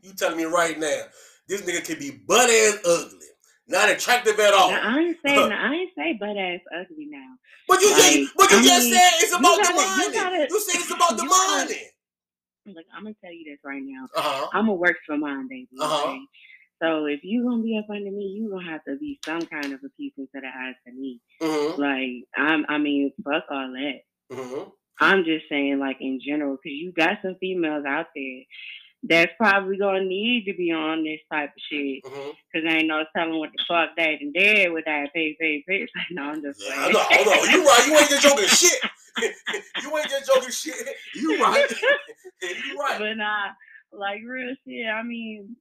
you 0.02 0.14
telling 0.14 0.38
me 0.38 0.44
right 0.46 0.78
now 0.78 1.04
this 1.48 1.62
nigga 1.62 1.84
can 1.84 2.00
be 2.00 2.12
butt 2.12 2.50
ass 2.50 2.80
ugly, 2.86 3.28
not 3.72 3.90
attractive 3.90 4.40
at 4.40 4.54
all. 4.54 4.72
Now, 4.72 4.96
I 4.96 5.00
ain't 5.00 5.18
say, 5.26 5.36
I 5.36 5.74
ain't 5.74 5.92
say 5.98 6.18
butt 6.20 6.38
ass 6.38 6.60
ugly 6.76 7.08
now. 7.10 7.36
But 7.68 7.82
you, 7.82 7.92
like, 7.92 8.30
but 8.38 8.52
you 8.52 8.58
I 8.58 8.64
just 8.64 8.86
mean, 8.86 8.94
said 8.94 9.12
it's 9.20 9.34
about 9.34 9.58
gotta, 9.58 9.68
the 9.68 9.74
money. 9.74 10.04
You, 10.04 10.14
gotta, 10.14 10.48
you 10.50 10.60
said 10.60 10.80
it's 10.82 10.92
about 10.92 11.18
the 11.18 11.26
money. 11.26 11.82
Look, 12.68 12.86
I'm 12.96 13.04
gonna 13.04 13.16
tell 13.24 13.34
you 13.34 13.46
this 13.46 13.60
right 13.64 13.82
now. 13.84 14.06
Uh-huh. 14.16 14.50
I'm 14.54 14.66
gonna 14.66 14.74
work 14.74 14.98
for 15.06 15.18
mine, 15.18 15.48
baby. 15.48 15.70
Uh-huh. 15.80 16.10
Okay? 16.10 16.20
So 16.82 17.06
if 17.06 17.24
you 17.24 17.44
gonna 17.44 17.64
be 17.64 17.78
up 17.78 17.90
under 17.90 18.12
me, 18.12 18.26
you 18.26 18.50
gonna 18.50 18.70
have 18.70 18.84
to 18.86 18.98
be 18.98 19.20
some 19.24 19.42
kind 19.46 19.74
of 19.74 19.80
a 19.84 19.90
piece 19.98 20.14
into 20.18 20.30
the 20.34 20.48
eyes 20.48 20.76
of 20.88 20.94
me. 20.94 21.22
Mm-hmm. 21.42 21.82
Like 21.82 22.28
I'm, 22.36 22.66
I 22.68 22.78
mean, 22.78 23.12
fuck 23.24 23.46
all 23.50 23.72
that. 23.72 24.36
Mm-hmm. 24.36 24.70
I'm 25.00 25.24
just 25.24 25.46
saying, 25.50 25.80
like 25.80 25.98
in 26.00 26.20
general, 26.26 26.58
because 26.58 26.76
you 26.76 26.92
got 26.92 27.20
some 27.22 27.36
females 27.40 27.86
out 27.88 28.08
there 28.16 28.44
that's 29.04 29.32
probably 29.38 29.78
gonna 29.78 30.04
need 30.04 30.46
to 30.46 30.54
be 30.54 30.72
on 30.72 31.04
this 31.04 31.20
type 31.32 31.50
of 31.50 31.62
shit. 31.70 32.04
Mm-hmm. 32.04 32.30
Cause 32.54 32.64
I 32.68 32.78
ain't 32.78 32.88
no 32.88 33.04
telling 33.16 33.40
what 33.40 33.52
the 33.52 33.64
fuck 33.68 33.90
they 33.98 34.18
and 34.22 34.34
did 34.34 34.72
with 34.72 34.86
that 34.86 35.14
pay 35.14 35.36
pay 35.40 35.64
pay. 35.68 35.88
no, 36.12 36.24
I'm 36.24 36.42
just 36.42 36.64
yeah, 36.64 36.76
saying. 36.76 36.94
No, 36.94 37.00
no, 37.00 37.44
you 37.44 37.66
right. 37.66 37.84
You 37.88 37.98
ain't 37.98 38.10
just 38.10 38.22
joking 38.22 38.48
shit. 38.48 38.80
you 39.82 39.98
ain't 39.98 40.10
just 40.10 40.32
joking 40.34 40.52
shit. 40.52 40.96
You 41.16 41.42
right. 41.42 41.72
you 42.42 42.78
right. 42.80 43.00
But 43.00 43.18
nah, 43.18 43.48
like 43.92 44.22
real 44.26 44.56
shit. 44.68 44.86
I 44.88 45.02
mean, 45.02 45.56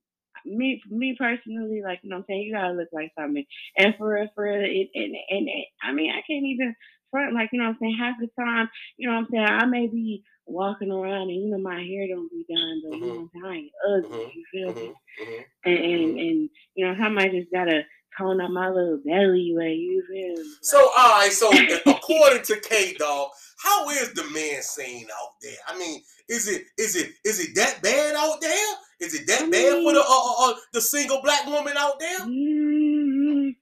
me 0.45 0.83
me 0.91 1.17
personally, 1.19 1.83
like 1.83 2.01
you 2.03 2.11
know, 2.11 2.17
what 2.17 2.21
I'm 2.21 2.27
saying 2.29 2.43
you 2.43 2.53
gotta 2.53 2.75
look 2.75 2.89
like 2.93 3.13
something. 3.19 3.45
And 3.79 3.95
for 3.97 4.15
real, 4.15 4.29
for 4.35 4.45
real, 4.45 4.61
it, 4.63 4.91
and, 4.95 5.15
and, 5.31 5.49
and 5.49 5.65
I 5.83 5.93
mean, 5.93 6.11
I 6.11 6.21
can't 6.27 6.45
even 6.45 6.75
front 7.11 7.35
like 7.35 7.51
you 7.53 7.59
know, 7.59 7.67
what 7.67 7.71
I'm 7.73 7.79
saying 7.81 7.97
half 7.99 8.17
the 8.21 8.29
time, 8.39 8.69
you 8.97 9.09
know, 9.09 9.15
what 9.15 9.21
I'm 9.21 9.29
saying 9.31 9.47
I 9.47 9.65
may 9.67 9.87
be 9.87 10.25
walking 10.51 10.91
around 10.91 11.31
and 11.31 11.43
you 11.43 11.51
know 11.51 11.59
my 11.59 11.83
hair 11.83 12.09
don't 12.09 12.31
be 12.31 12.45
done, 12.49 12.83
but 12.85 12.93
mm-hmm. 12.93 13.05
you 13.05 13.13
know 13.13 13.31
mm-hmm. 13.35 13.47
I 13.47 13.55
ain't 13.55 13.73
ugly. 13.89 14.19
Mm-hmm. 14.19 14.39
You 14.39 14.45
feel 14.53 14.69
mm-hmm. 14.73 14.81
me? 14.81 14.95
Mm-hmm. 15.23 15.43
And, 15.71 15.79
and 15.79 16.19
and 16.19 16.51
you 16.75 16.87
know 16.87 17.19
I 17.19 17.29
just 17.29 17.53
gotta 17.53 17.83
tone 18.19 18.41
up 18.41 18.51
my 18.51 18.69
little 18.69 19.01
belly 19.05 19.53
way. 19.55 19.75
You 19.75 20.05
feel 20.09 20.45
me? 20.45 20.51
So 20.63 20.79
all 20.79 21.21
right, 21.21 21.33
so 21.33 21.51
according 21.87 22.43
to 22.45 22.61
K 22.61 22.95
Dog, 22.99 23.31
how 23.63 23.89
is 23.91 24.13
the 24.15 24.25
man 24.33 24.63
scene 24.63 25.07
out 25.21 25.33
there? 25.43 25.57
I 25.69 25.79
mean, 25.79 26.01
is 26.29 26.49
it 26.49 26.63
is 26.79 26.97
it 26.97 27.13
is 27.25 27.41
it 27.41 27.55
that 27.57 27.83
bad 27.83 28.15
out 28.17 28.41
there? 28.41 28.75
Is 29.01 29.15
it 29.15 29.27
that 29.29 29.43
I 29.43 29.51
bad 29.51 29.83
for 29.83 29.93
the 29.93 30.01
uh, 30.01 30.05
uh, 30.05 30.51
uh, 30.51 30.55
the 30.73 30.81
single 30.81 31.23
black 31.23 31.47
woman 31.47 31.75
out 31.77 31.99
there? 31.99 32.21
Mm, 32.21 33.55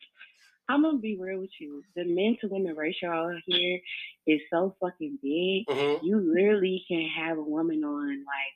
I'm 0.68 0.82
gonna 0.82 0.98
be 0.98 1.16
real 1.18 1.40
with 1.40 1.50
you. 1.60 1.82
The 1.96 2.04
men 2.04 2.36
to 2.40 2.48
women 2.48 2.76
ratio 2.76 3.10
out 3.10 3.32
here 3.46 3.80
is 4.28 4.40
so 4.52 4.76
fucking 4.80 5.18
big. 5.22 5.66
Mm-hmm. 5.66 6.04
You 6.04 6.32
literally 6.34 6.84
can 6.86 7.08
have 7.18 7.38
a 7.38 7.42
woman 7.42 7.82
on 7.82 8.18
like 8.18 8.54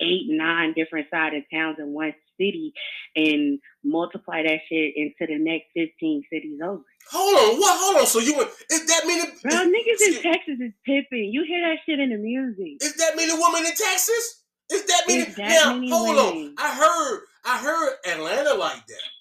eight, 0.00 0.26
nine 0.28 0.72
different 0.72 1.08
side 1.10 1.34
of 1.34 1.42
towns 1.52 1.76
in 1.78 1.92
one 1.92 2.14
city 2.38 2.72
and 3.14 3.60
multiply 3.84 4.42
that 4.42 4.60
shit 4.68 4.94
into 4.96 5.26
the 5.28 5.38
next 5.38 5.66
15 5.76 6.22
cities 6.32 6.58
over. 6.64 6.82
Hold 7.12 7.36
on, 7.36 7.60
what? 7.60 7.76
Hold 7.78 8.00
on. 8.00 8.06
So 8.06 8.18
you 8.18 8.40
is 8.70 8.86
that 8.86 9.04
mean? 9.06 9.22
Bro, 9.42 9.52
niggas 9.52 10.06
in 10.06 10.22
Texas 10.22 10.58
is 10.60 10.72
pipping. 10.86 11.30
You 11.32 11.44
hear 11.46 11.68
that 11.68 11.78
shit 11.84 12.00
in 12.00 12.10
the 12.10 12.16
music. 12.16 12.82
Is 12.82 12.94
that 12.96 13.14
mean 13.16 13.30
a 13.30 13.36
woman 13.36 13.60
in 13.60 13.74
Texas? 13.74 14.44
Is 14.70 14.84
that 14.86 15.02
mean? 15.06 15.34
Now, 15.36 15.80
hold 15.96 16.16
women. 16.16 16.48
on. 16.48 16.54
I 16.58 16.74
heard, 16.74 17.20
I 17.44 17.58
heard 17.58 17.94
Atlanta 18.06 18.54
like 18.54 18.86
that. 18.86 19.19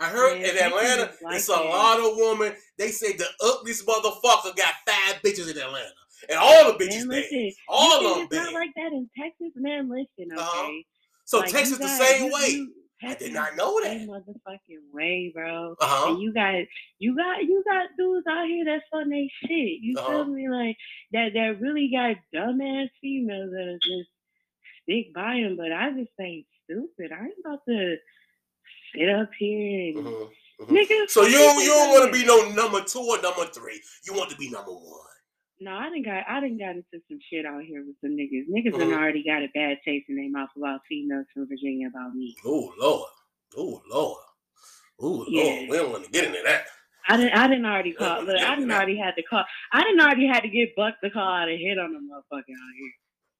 I 0.00 0.08
heard 0.08 0.40
yeah, 0.40 0.50
in 0.50 0.56
Atlanta, 0.58 1.10
like 1.22 1.36
it's 1.36 1.48
a 1.48 1.52
lot 1.52 1.98
of 1.98 2.16
women. 2.16 2.54
They 2.76 2.88
say 2.88 3.14
the 3.14 3.26
ugliest 3.44 3.84
motherfucker 3.86 4.56
got 4.56 4.74
five 4.86 5.20
bitches 5.24 5.50
in 5.50 5.58
Atlanta, 5.58 5.90
and 6.28 6.38
all 6.38 6.72
the 6.72 6.84
bitches 6.84 7.06
man, 7.06 7.08
listen, 7.08 7.52
All 7.68 8.06
of 8.06 8.16
them 8.18 8.28
it's 8.30 8.36
not 8.36 8.52
like 8.52 8.70
that 8.76 8.92
in 8.92 9.10
Texas, 9.18 9.52
man. 9.56 9.90
Listen, 9.90 10.36
uh-huh. 10.36 10.60
okay. 10.60 10.68
Uh-huh. 10.68 10.82
So 11.24 11.38
like, 11.38 11.50
Texas 11.50 11.78
got, 11.78 11.84
the 11.88 12.04
same 12.04 12.26
you, 12.26 12.32
way. 12.32 12.48
You, 12.48 12.72
I 13.02 13.14
did 13.14 13.32
not 13.32 13.56
know 13.56 13.80
that. 13.82 14.08
Motherfucking 14.08 14.92
way, 14.92 15.32
bro. 15.34 15.74
Uh-huh. 15.80 16.12
And 16.12 16.22
you 16.22 16.32
got, 16.32 16.54
you 16.98 17.14
got, 17.16 17.42
you 17.42 17.62
got 17.64 17.88
dudes 17.96 18.26
out 18.28 18.46
here 18.46 18.64
that's 18.64 18.84
on 18.92 19.08
their 19.08 19.26
shit. 19.42 19.80
You 19.80 19.96
uh-huh. 19.98 20.08
feel 20.08 20.24
me? 20.26 20.48
Like 20.48 20.76
that, 21.12 21.30
that 21.34 21.60
really 21.60 21.90
got 21.92 22.16
dumbass 22.34 22.88
females 23.00 23.50
that 23.50 23.78
just 23.82 24.10
stick 24.82 25.14
by 25.14 25.40
them. 25.42 25.56
But 25.56 25.70
I 25.70 25.90
just 25.90 26.10
ain't 26.20 26.46
stupid. 26.64 27.12
I 27.12 27.24
ain't 27.24 27.34
about 27.44 27.60
to 27.68 27.96
sit 28.94 29.08
up 29.08 29.30
here 29.38 29.96
and 29.96 30.06
mm-hmm, 30.06 30.64
mm-hmm. 30.64 30.74
nigga. 30.74 31.08
So 31.08 31.22
you 31.22 31.38
don't, 31.38 31.62
you 31.62 31.70
don't 31.70 31.90
want 31.90 32.12
to 32.12 32.18
be 32.18 32.26
no 32.26 32.50
number 32.50 32.82
two 32.84 33.00
or 33.00 33.20
number 33.20 33.46
three. 33.46 33.80
You 34.06 34.14
want 34.14 34.30
to 34.30 34.36
be 34.36 34.50
number 34.50 34.72
one. 34.72 35.08
No, 35.60 35.72
I 35.72 35.90
didn't 35.90 36.04
got 36.04 36.22
I 36.28 36.40
didn't 36.40 36.58
got 36.58 36.76
into 36.76 37.02
some 37.08 37.18
shit 37.30 37.44
out 37.44 37.62
here 37.62 37.84
with 37.84 37.96
some 38.00 38.16
niggas. 38.16 38.46
Niggas 38.48 38.78
mm-hmm. 38.78 38.92
already 38.92 39.24
got 39.24 39.42
a 39.42 39.48
bad 39.54 39.78
taste 39.84 40.06
in 40.08 40.16
their 40.16 40.30
mouth 40.30 40.50
about 40.56 40.80
females 40.88 41.26
from 41.34 41.48
Virginia 41.48 41.88
about 41.88 42.14
me. 42.14 42.36
Oh 42.44 42.72
Lord. 42.78 43.10
Oh 43.56 43.82
Lord. 43.90 44.22
Oh 45.00 45.24
yeah. 45.28 45.42
Lord. 45.42 45.68
We 45.68 45.76
don't 45.76 45.92
want 45.92 46.04
to 46.04 46.10
get 46.10 46.24
into 46.24 46.40
that. 46.44 46.66
I 47.08 47.16
didn't 47.16 47.32
I 47.32 47.48
didn't 47.48 47.66
already 47.66 47.92
call 47.92 48.22
look, 48.22 48.40
I 48.40 48.54
didn't 48.54 48.70
already 48.70 48.98
had 48.98 49.16
to 49.16 49.22
call 49.22 49.44
I 49.72 49.82
didn't 49.82 50.00
already 50.00 50.28
had 50.28 50.40
to 50.40 50.48
get 50.48 50.76
Buck 50.76 50.94
the 51.02 51.10
call 51.10 51.28
out 51.28 51.48
and 51.48 51.58
hit 51.58 51.78
on 51.78 51.92
the 51.92 51.98
motherfucker 51.98 52.38
out 52.38 52.74
here. 52.78 52.92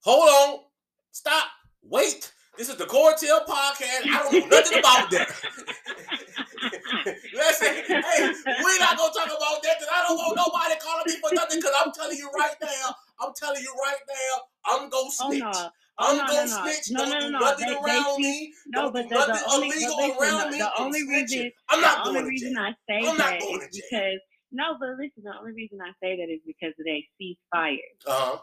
Hold 0.03 0.29
on. 0.29 0.65
Stop. 1.13 1.47
Wait. 1.83 2.33
This 2.59 2.69
is 2.69 2.75
the 2.75 2.87
Cortel 2.87 3.47
podcast. 3.47 4.03
I 4.11 4.19
don't 4.19 4.33
know 4.35 4.57
nothing 4.59 4.81
about 4.81 5.09
that. 5.13 5.31
Listen, 7.33 7.73
hey, 7.87 8.35
we're 8.67 8.79
not 8.83 8.99
gonna 8.99 9.15
talk 9.15 9.31
about 9.31 9.63
that 9.63 9.79
because 9.79 9.87
I 9.95 10.03
don't 10.09 10.19
want 10.19 10.35
nobody 10.35 10.75
calling 10.83 11.05
me 11.07 11.15
for 11.23 11.33
nothing. 11.37 11.61
Because 11.61 11.71
I'm 11.79 11.93
telling 11.93 12.19
you 12.19 12.29
right 12.37 12.57
now, 12.61 12.97
I'm 13.21 13.33
telling 13.37 13.63
you 13.63 13.73
right 13.81 14.03
now, 14.09 14.43
I'm 14.75 14.91
gonna 14.91 15.07
oh, 15.07 15.31
snitch. 15.31 15.43
Oh, 15.47 15.53
no. 15.53 15.71
I'm 16.01 16.17
no, 16.17 16.27
gonna 16.27 16.51
no, 16.51 16.63
snitch. 16.67 16.91
No, 16.91 16.99
don't 16.99 17.11
no, 17.11 17.21
do 17.21 17.31
nothing 17.31 17.69
they, 17.69 17.75
around 17.75 18.17
they 18.17 18.23
me. 18.23 18.55
No, 18.67 18.83
don't 18.83 18.93
but 18.93 19.03
do 19.03 19.09
the, 19.11 19.15
nothing 19.15 19.35
the 19.35 19.55
only, 19.55 19.69
illegal 19.69 19.97
listen, 19.97 20.19
around 20.19 20.51
me. 20.51 20.59
The 20.59 20.83
only 20.83 21.03
reason, 21.07 21.53
I'm 21.69 21.81
not 21.81 22.03
the 22.03 22.11
only 22.11 22.25
reason 22.25 22.59
I 22.59 22.71
say 22.91 23.07
I'm 23.07 23.19
that 23.19 23.41
is 23.41 23.69
because 23.71 24.19
no, 24.51 24.75
but 24.81 24.99
listen, 24.99 25.23
the 25.23 25.39
only 25.39 25.53
reason 25.53 25.79
I 25.81 25.95
say 26.03 26.17
that 26.19 26.27
is 26.27 26.41
because 26.45 26.75
they 26.85 27.07
cease 27.19 27.39
fire. 27.55 27.79
Uh 28.05 28.35
huh. 28.35 28.39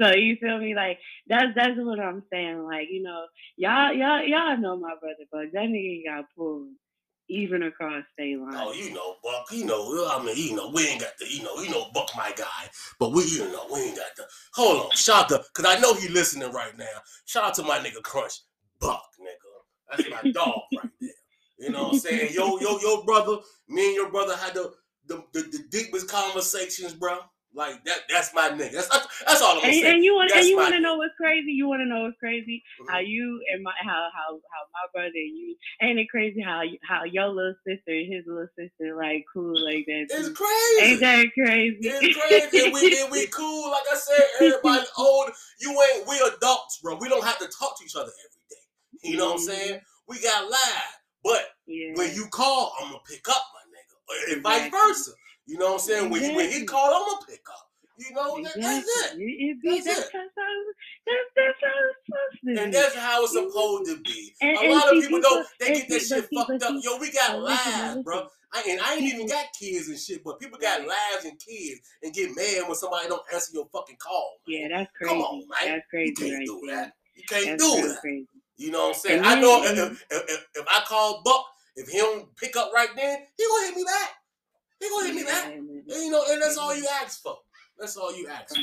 So 0.00 0.14
you 0.14 0.36
feel 0.36 0.58
me? 0.58 0.74
Like 0.74 0.98
that's 1.26 1.48
that's 1.54 1.76
what 1.76 2.00
I'm 2.00 2.22
saying. 2.32 2.64
Like 2.64 2.88
you 2.90 3.02
know, 3.02 3.26
y'all 3.56 3.92
y'all 3.92 4.22
y'all 4.22 4.56
know 4.56 4.76
my 4.76 4.94
brother 5.00 5.24
Buck. 5.30 5.52
That 5.52 5.64
nigga 5.64 6.04
got 6.06 6.24
pulled 6.36 6.68
even 7.28 7.62
across 7.62 8.02
state 8.14 8.36
oh, 8.40 8.44
lines. 8.44 8.56
Oh, 8.58 8.72
you 8.72 8.92
know, 8.92 9.16
Buck. 9.22 9.46
You 9.52 9.64
know, 9.64 10.08
I 10.10 10.22
mean, 10.24 10.36
you 10.36 10.56
know, 10.56 10.70
we 10.70 10.86
ain't 10.88 11.00
got 11.00 11.16
the, 11.18 11.26
you 11.30 11.44
know, 11.44 11.60
you 11.60 11.70
know, 11.70 11.86
Buck, 11.94 12.10
my 12.16 12.32
guy. 12.36 12.68
But 12.98 13.12
we, 13.12 13.24
you 13.24 13.44
know, 13.52 13.66
we 13.72 13.80
ain't 13.80 13.96
got 13.96 14.16
the. 14.16 14.24
Hold 14.54 14.86
on, 14.86 14.90
shout 14.96 15.30
out, 15.32 15.44
cause 15.54 15.66
I 15.66 15.78
know 15.78 15.94
he 15.94 16.08
listening 16.08 16.50
right 16.52 16.76
now. 16.76 16.84
Shout 17.26 17.44
out 17.44 17.54
to 17.54 17.62
my 17.62 17.78
nigga 17.78 18.02
Crunch, 18.02 18.40
Buck, 18.80 19.04
nigga. 19.20 19.96
That's 19.96 20.24
my 20.24 20.30
dog 20.32 20.60
right 20.76 20.90
there. 21.00 21.10
You 21.58 21.70
know 21.70 21.84
what 21.84 21.92
I'm 21.94 21.98
saying? 21.98 22.32
Yo, 22.32 22.58
yo, 22.58 22.78
yo, 22.80 23.02
brother. 23.04 23.36
Me 23.68 23.86
and 23.86 23.94
your 23.94 24.10
brother 24.10 24.36
had 24.36 24.54
the 24.54 24.72
the, 25.06 25.22
the, 25.32 25.40
the 25.42 25.64
deepest 25.70 26.08
conversations, 26.08 26.94
bro. 26.94 27.18
Like 27.52 27.82
that 27.84 28.06
that's 28.08 28.32
my 28.32 28.50
nigga. 28.50 28.72
That's 28.72 28.88
that's 29.26 29.42
all 29.42 29.58
I'm 29.58 29.64
and, 29.64 29.74
saying. 29.74 29.86
And 29.86 30.04
you 30.04 30.14
want 30.14 30.30
and 30.30 30.46
you 30.46 30.56
want 30.56 30.72
to 30.72 30.80
know 30.80 30.96
what's 30.96 31.14
crazy? 31.16 31.50
You 31.50 31.66
want 31.66 31.80
to 31.80 31.86
know 31.86 32.04
what's 32.04 32.16
crazy? 32.18 32.62
Mm-hmm. 32.80 32.92
How 32.92 33.00
you 33.00 33.40
and 33.52 33.64
my 33.64 33.72
how 33.82 34.06
how 34.14 34.38
how 34.38 34.62
my 34.70 34.86
brother 34.94 35.10
and 35.14 35.36
you 35.36 35.56
ain't 35.82 35.98
it 35.98 36.08
crazy 36.08 36.40
how 36.40 36.62
how 36.86 37.02
your 37.02 37.26
little 37.26 37.54
sister 37.66 37.90
and 37.90 38.06
his 38.06 38.22
little 38.26 38.46
sister 38.54 38.94
like 38.94 39.24
cool 39.34 39.52
like 39.64 39.84
that? 39.86 40.06
It's 40.14 40.30
crazy. 40.30 40.92
Ain't 40.92 41.00
that 41.00 41.26
crazy? 41.34 41.78
It's 41.82 42.18
crazy. 42.18 42.66
and, 42.66 42.74
we, 42.74 43.02
and 43.02 43.10
we 43.10 43.26
cool. 43.34 43.70
Like 43.72 43.86
I 43.90 43.96
said, 43.96 44.24
everybody 44.40 44.86
old. 44.96 45.30
You 45.58 45.70
ain't 45.70 46.06
we 46.06 46.22
adults, 46.22 46.78
bro. 46.80 46.98
We 47.00 47.08
don't 47.08 47.24
have 47.24 47.38
to 47.38 47.48
talk 47.48 47.76
to 47.78 47.84
each 47.84 47.96
other 47.96 48.14
every 48.14 48.42
day. 48.46 49.10
You 49.10 49.16
know 49.16 49.34
mm-hmm. 49.34 49.42
what 49.42 49.50
I'm 49.50 49.58
mm-hmm. 49.58 49.66
saying? 49.74 49.80
We 50.06 50.22
got 50.22 50.48
live, 50.48 50.92
but 51.24 51.50
yeah. 51.66 51.94
when 51.94 52.14
you 52.14 52.26
call, 52.30 52.74
I'm 52.80 52.92
gonna 52.94 53.02
pick 53.10 53.28
up 53.28 53.42
my 53.54 53.62
nigga, 53.74 54.34
and 54.34 54.42
vice 54.42 54.70
versa. 54.70 55.12
You 55.46 55.58
know 55.58 55.66
what 55.66 55.72
I'm 55.74 55.78
saying? 55.80 56.10
When, 56.10 56.34
when 56.34 56.50
he 56.50 56.64
called, 56.64 56.92
I'm 56.94 57.14
gonna 57.14 57.26
pick 57.28 57.42
up. 57.50 57.66
You 57.98 58.14
know, 58.14 58.42
that, 58.42 58.54
that's 58.56 58.88
it. 58.88 59.18
It 59.18 59.60
be, 59.60 59.80
that's, 59.80 59.84
that's, 59.84 59.98
it. 59.98 60.12
How, 60.14 60.30
that's, 61.06 61.28
that's 61.34 61.58
how 61.60 61.90
it's 61.90 62.00
supposed 62.06 62.40
to 62.40 62.46
be. 62.46 62.58
And 62.58 62.72
that's 62.72 62.94
how 62.94 63.24
it's 63.24 63.32
supposed 63.34 63.86
to 63.90 64.00
be. 64.00 64.34
And, 64.40 64.56
a 64.56 64.60
and 64.60 64.72
lot 64.72 64.96
of 64.96 65.02
people, 65.02 65.20
don't, 65.20 65.46
they 65.60 65.74
get 65.74 65.88
that 65.90 66.00
shit 66.00 66.28
fucked 66.34 66.62
up. 66.62 66.82
Yo, 66.82 66.96
we 66.98 67.12
got 67.12 67.38
lives, 67.40 68.02
bro. 68.02 68.26
I, 68.52 68.64
and 68.70 68.80
I 68.80 68.94
ain't 68.94 69.02
even 69.02 69.28
got 69.28 69.46
kids 69.58 69.88
and 69.88 69.98
shit, 69.98 70.24
but 70.24 70.40
people 70.40 70.58
got 70.58 70.80
lives 70.80 71.24
and 71.24 71.38
kids 71.38 71.80
and 72.02 72.14
get 72.14 72.34
mad 72.34 72.66
when 72.66 72.74
somebody 72.74 73.08
don't 73.08 73.22
answer 73.32 73.52
your 73.52 73.66
fucking 73.70 73.98
call. 73.98 74.38
Man. 74.48 74.60
Yeah, 74.60 74.78
that's 74.78 74.90
crazy. 74.96 75.14
Come 75.14 75.22
on, 75.22 75.38
man. 75.40 75.74
That's 75.74 75.86
crazy. 75.90 76.08
You 76.08 76.14
can't 76.14 76.38
right 76.38 76.46
do 76.46 76.62
there. 76.66 76.76
that. 76.76 76.92
You 77.14 77.22
can't 77.28 77.58
that's 77.58 77.62
do 77.62 77.88
that. 77.88 78.00
Crazy. 78.00 78.26
You 78.56 78.70
know 78.70 78.88
what 78.88 78.96
I'm 78.96 79.00
saying? 79.00 79.22
I 79.24 79.40
know 79.40 79.62
if, 79.62 79.78
if, 79.78 80.04
if, 80.10 80.46
if, 80.54 80.66
I 80.68 80.82
call 80.86 81.22
Buck, 81.24 81.44
if 81.76 81.88
he 81.88 81.98
don't 81.98 82.34
pick 82.36 82.56
up 82.56 82.72
right 82.74 82.88
then, 82.96 83.18
he 83.36 83.46
gonna 83.46 83.66
hit 83.66 83.76
me 83.76 83.84
back. 83.84 84.10
He 84.80 84.88
gonna 84.88 85.06
hit 85.06 85.14
me 85.14 85.24
back. 85.24 85.52
And, 85.52 85.82
you 85.86 86.10
know, 86.10 86.24
and 86.30 86.42
that's 86.42 86.56
all 86.56 86.74
you 86.74 86.86
ask 87.02 87.22
for. 87.22 87.36
That's 87.78 87.96
all 87.96 88.16
you 88.16 88.26
ask 88.28 88.54
for. 88.54 88.60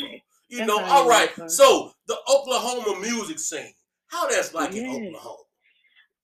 You 0.50 0.58
that's 0.60 0.68
know, 0.68 0.84
all 0.84 1.08
right. 1.08 1.30
So 1.48 1.92
the 2.08 2.18
Oklahoma 2.28 3.00
music 3.00 3.40
scene, 3.40 3.74
how 4.08 4.28
that's 4.28 4.54
like 4.54 4.74
yeah. 4.74 4.82
in 4.82 5.08
Oklahoma? 5.08 5.44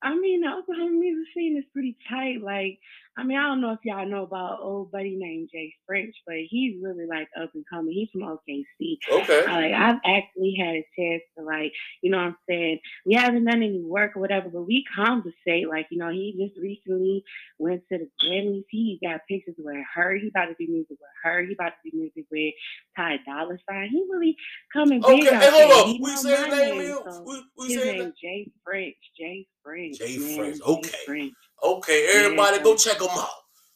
I 0.02 0.16
mean, 0.16 0.42
the 0.42 0.50
Oklahoma 0.50 1.00
music 1.00 1.34
scene 1.34 1.58
is 1.58 1.64
pretty 1.72 1.96
tight. 2.10 2.42
Like, 2.44 2.80
I 3.16 3.24
mean, 3.24 3.38
I 3.38 3.44
don't 3.44 3.62
know 3.62 3.72
if 3.74 3.80
y'all 3.84 4.10
know 4.10 4.24
about 4.24 4.60
old 4.62 4.92
buddy 4.92 5.16
named 5.16 5.50
Jay 5.52 5.74
French, 5.86 6.16
but 6.26 6.36
he's 6.50 6.82
really 6.82 7.06
like 7.06 7.28
up 7.40 7.52
and 7.54 7.64
coming. 7.70 7.94
He's 7.94 8.10
from 8.12 8.22
OKC. 8.22 8.98
Okay. 9.12 9.46
Like 9.46 9.74
I've 9.74 10.00
actually 10.04 10.56
had 10.60 10.76
a 10.76 10.88
chance 10.98 11.22
to 11.38 11.44
like, 11.44 11.72
you 12.02 12.10
know 12.10 12.18
what 12.18 12.28
I'm 12.28 12.38
saying? 12.50 12.80
We 13.06 13.14
haven't 13.14 13.46
done 13.46 13.62
any 13.62 13.84
work 13.84 14.16
or 14.16 14.20
whatever, 14.20 14.50
but 14.50 14.66
we 14.66 14.84
conversate. 14.96 15.70
Like, 15.70 15.88
you 15.92 16.00
know, 16.00 16.10
he 16.10 16.34
just 16.40 16.60
recently 16.60 17.24
went 17.60 17.84
to 17.92 18.00
the 18.00 18.10
Grammys. 18.24 18.64
He 18.70 19.00
got 19.04 19.22
pictures 19.30 19.56
with 19.60 19.78
her. 19.94 20.16
He 20.16 20.30
about 20.30 20.46
to 20.46 20.56
do 20.58 20.72
music 20.72 20.98
with 21.00 21.10
her. 21.24 21.46
He 21.46 21.54
about 21.54 21.74
to 21.84 21.92
do 21.92 21.98
music 21.98 22.26
with 22.32 22.54
Ty 22.98 23.18
Dolla 23.28 23.58
Sign. 23.70 23.90
He 23.92 24.04
really 24.10 24.36
coming 24.74 25.04
okay. 25.04 25.20
big 25.20 25.34
out 25.34 25.44
hey, 25.44 25.70
hold 25.70 25.90
on. 25.90 26.02
We 26.02 26.16
say 26.16 26.36
his 26.36 26.48
name, 26.48 26.78
name, 26.80 26.98
so 27.06 27.24
We, 27.28 27.44
we 27.60 27.74
his 27.74 27.84
say 27.84 27.98
name. 28.00 28.14
Jay 28.20 28.52
French. 28.64 28.96
Jay 29.18 29.48
French. 29.64 30.00
Jay 30.00 30.18
man. 30.18 30.38
French, 30.38 30.58
Jay 30.58 30.64
okay. 30.64 30.98
French. 31.06 31.34
Okay, 31.62 32.08
everybody, 32.16 32.58
Yeah. 32.58 32.64
go 32.64 32.76
check 32.76 32.98
them 33.00 33.10
out. 33.12 33.30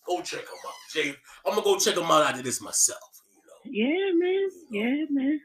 Go 0.06 0.22
check 0.22 0.46
them 0.46 0.56
out. 0.66 0.74
Jay, 0.94 1.16
I'm 1.46 1.52
gonna 1.54 1.62
go 1.63 1.78
check 1.78 1.96
them 1.96 2.06
out 2.10 2.24
after 2.26 2.42
this 2.42 2.62
myself. 2.62 3.00
You 3.66 3.86
know, 3.86 3.90
Yeah, 3.90 4.12
man. 4.13 4.50
Yeah, 4.70 5.06
man. 5.10 5.42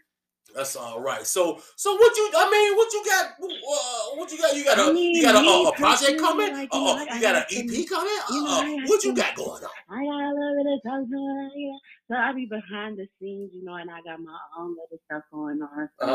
that's 0.54 0.76
all 0.76 1.00
right. 1.00 1.26
So, 1.26 1.60
so 1.76 1.94
what 1.94 2.16
you? 2.16 2.30
I 2.36 2.50
mean, 2.50 2.76
what 2.76 2.92
you 2.92 3.04
got? 3.04 3.26
Uh, 3.40 4.16
what 4.16 4.30
you 4.32 4.38
got? 4.38 4.54
You 4.56 4.64
got 4.64 4.78
a 4.78 4.82
I 4.82 4.92
mean, 4.92 5.14
you 5.16 5.22
got 5.22 5.34
a, 5.34 5.38
a, 5.48 5.68
a 5.68 5.72
project 5.74 6.20
coming? 6.20 6.52
like, 6.52 6.68
Uh, 6.72 6.76
you 6.78 6.84
know, 6.84 6.92
uh, 7.10 7.14
you 7.14 7.20
got 7.20 7.36
an 7.36 7.44
EP 7.50 7.88
coming? 7.88 8.18
You 8.30 8.42
know, 8.44 8.50
uh, 8.50 8.86
what 8.86 9.02
you 9.04 9.14
got 9.14 9.34
going 9.34 9.64
on? 9.64 9.70
I 9.88 10.04
got 10.04 10.20
a 10.20 10.32
little 10.34 10.62
bit 10.64 10.72
of 10.74 10.80
something, 10.84 11.50
yeah. 11.56 11.78
So 12.08 12.14
I 12.16 12.32
be 12.32 12.46
behind 12.46 12.98
the 12.98 13.06
scenes, 13.18 13.50
you 13.54 13.64
know, 13.64 13.74
and 13.74 13.90
I 13.90 14.00
got 14.02 14.20
my 14.20 14.38
own 14.58 14.70
little 14.70 14.98
stuff 15.06 15.22
going 15.32 15.60
on. 15.62 15.88
So, 16.00 16.06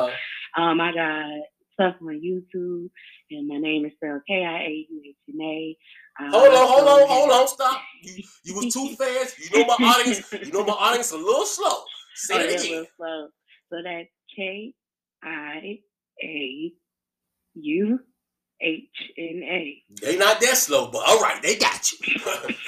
Uh, 0.55 0.61
um, 0.61 0.79
I 0.81 0.93
got 0.93 1.25
stuff 1.79 1.95
on 2.01 2.21
YouTube, 2.21 2.89
and 3.31 3.47
my 3.47 3.57
name 3.59 3.85
is 3.85 3.93
spelled 3.95 4.21
K 4.27 4.43
I 4.45 4.63
A 4.63 4.87
U 4.89 5.01
H 5.07 5.15
N 5.29 5.41
A. 5.41 5.77
Hold 6.31 6.53
on, 6.53 6.67
hold 6.67 6.87
on, 7.01 7.07
hold 7.07 7.31
on, 7.31 7.47
stop. 7.47 7.81
You, 8.03 8.23
you 8.43 8.55
was 8.55 8.73
too 8.73 8.95
fast. 8.99 9.39
You 9.39 9.59
know 9.59 9.65
my 9.67 9.85
audience. 9.85 10.31
You 10.33 10.51
know 10.51 10.65
my 10.65 10.73
audience 10.73 11.11
a 11.11 11.17
little 11.17 11.45
slow. 11.45 11.83
Say 12.15 12.35
Oh, 12.35 12.39
it 12.39 12.61
again. 12.63 12.87
slow. 12.97 13.27
So 13.71 13.77
that's 13.83 14.09
K 14.35 14.73
I 15.23 15.79
A 16.23 16.71
U 17.55 17.99
H 18.61 18.83
N 19.17 19.41
A. 19.45 19.83
They 20.01 20.17
not 20.17 20.41
that 20.41 20.57
slow, 20.57 20.89
but 20.91 21.03
all 21.07 21.21
right, 21.21 21.41
they 21.43 21.55
got 21.57 21.91
you. 21.91 21.97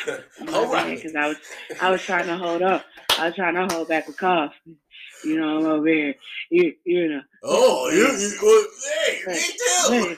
all 0.53 0.71
right. 0.71 0.95
Because 0.95 1.15
I 1.15 1.27
was, 1.29 1.37
I 1.81 1.91
was 1.91 2.01
trying 2.03 2.27
to 2.27 2.37
hold 2.37 2.61
up. 2.61 2.85
I 3.17 3.27
was 3.27 3.35
trying 3.35 3.55
to 3.55 3.73
hold 3.73 3.87
back 3.89 4.07
a 4.07 4.13
cough. 4.13 4.53
You 5.23 5.39
know, 5.39 5.57
I'm 5.59 5.65
over 5.65 5.87
here. 5.87 6.15
You, 6.49 6.73
you 6.85 7.09
know. 7.09 7.21
Oh, 7.43 7.89
you, 7.89 8.07
you 8.17 8.37
well, 8.41 8.65
hey, 9.07 10.17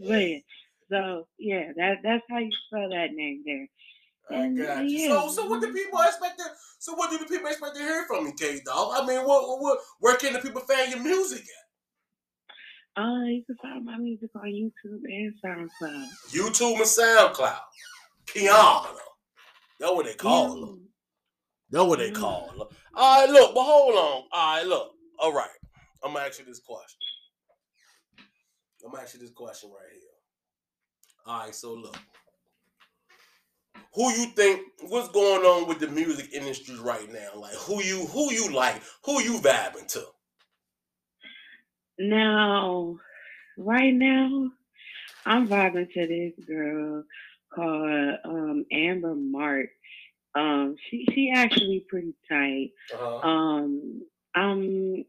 too. 0.00 0.42
So 0.90 1.26
yeah, 1.38 1.72
that 1.76 1.98
that's 2.02 2.24
how 2.28 2.38
you 2.38 2.50
spell 2.66 2.88
that 2.90 3.12
name 3.12 3.42
there. 3.46 3.68
I 4.30 4.42
And, 4.44 4.58
got 4.58 4.78
uh, 4.78 4.80
you. 4.82 4.98
yeah. 4.98 5.08
So, 5.08 5.28
so 5.30 5.46
what 5.46 5.60
do 5.60 5.72
people 5.72 6.00
expect? 6.00 6.38
To, 6.38 6.44
so, 6.78 6.94
what 6.94 7.10
do 7.10 7.18
the 7.18 7.26
people 7.26 7.48
expect 7.48 7.76
to 7.76 7.80
hear 7.82 8.04
from 8.06 8.26
you, 8.26 8.32
K 8.32 8.60
Dog? 8.64 8.92
I 8.96 9.06
mean, 9.06 9.20
what, 9.26 9.60
what, 9.60 9.78
where 10.00 10.16
can 10.16 10.32
the 10.32 10.40
people 10.40 10.62
find 10.62 10.90
your 10.92 11.02
music 11.02 11.42
at? 12.96 13.02
Uh, 13.02 13.24
you 13.24 13.44
can 13.46 13.56
find 13.62 13.84
my 13.84 13.96
music 13.98 14.30
on 14.34 14.42
YouTube 14.46 15.02
and 15.04 15.32
SoundCloud. 15.44 16.06
YouTube 16.32 16.76
and 16.76 16.84
SoundCloud. 16.84 17.60
Kiauhna. 18.26 18.96
That's 19.78 19.92
what 19.92 20.06
they 20.06 20.14
call. 20.14 20.56
Yeah. 20.58 20.89
That's 21.70 21.86
what 21.86 22.00
they 22.00 22.10
Mm. 22.10 22.12
call. 22.12 22.70
All 22.94 23.20
right, 23.26 23.30
look, 23.32 23.54
but 23.54 23.64
hold 23.64 23.96
on. 23.96 24.24
All 24.32 24.56
right, 24.56 24.66
look. 24.66 24.92
All 25.18 25.32
right, 25.34 25.50
I'm 26.04 26.14
gonna 26.14 26.26
ask 26.26 26.38
you 26.40 26.46
this 26.46 26.60
question. 26.60 26.98
I'm 28.84 28.92
gonna 28.92 29.02
ask 29.04 29.14
you 29.14 29.20
this 29.20 29.30
question 29.32 29.70
right 29.70 29.92
here. 29.92 30.02
All 31.26 31.40
right, 31.44 31.54
so 31.54 31.74
look. 31.74 31.96
Who 33.94 34.10
you 34.12 34.26
think 34.36 34.62
what's 34.88 35.08
going 35.10 35.44
on 35.44 35.68
with 35.68 35.80
the 35.80 35.88
music 35.88 36.30
industry 36.32 36.76
right 36.80 37.12
now? 37.12 37.30
Like 37.40 37.54
who 37.54 37.82
you 37.82 38.06
who 38.06 38.32
you 38.32 38.52
like, 38.54 38.82
who 39.04 39.20
you 39.22 39.38
vibing 39.40 39.88
to? 39.88 40.04
Now, 41.98 42.98
right 43.58 43.94
now, 43.94 44.50
I'm 45.26 45.48
vibing 45.48 45.92
to 45.94 46.06
this 46.06 46.46
girl 46.46 47.04
called 47.54 48.16
um, 48.24 48.66
Amber 48.72 49.14
Mark. 49.14 49.68
Um, 50.34 50.76
she 50.88 51.06
she 51.12 51.32
actually 51.34 51.84
pretty 51.88 52.14
tight. 52.28 52.70
Uh-huh. 52.94 53.28
Um, 53.28 54.02
um, 54.34 55.04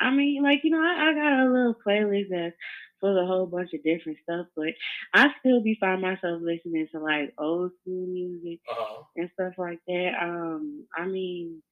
I 0.00 0.10
mean, 0.10 0.42
like 0.42 0.60
you 0.64 0.70
know, 0.70 0.80
I, 0.82 1.10
I 1.10 1.14
got 1.14 1.46
a 1.46 1.50
little 1.50 1.74
playlist 1.86 2.30
that's 2.30 2.56
full 3.00 3.18
of 3.18 3.24
a 3.24 3.26
whole 3.26 3.46
bunch 3.46 3.72
of 3.74 3.82
different 3.82 4.18
stuff, 4.22 4.46
but 4.56 4.68
I 5.12 5.28
still 5.40 5.60
be 5.62 5.76
find 5.78 6.00
myself 6.00 6.40
listening 6.42 6.88
to 6.92 7.00
like 7.00 7.34
old 7.38 7.72
school 7.82 8.06
music 8.06 8.60
Uh-huh. 8.70 9.02
and 9.16 9.30
stuff 9.34 9.54
like 9.58 9.80
that. 9.86 10.12
Um, 10.22 10.84
I 10.96 11.06
mean, 11.06 11.62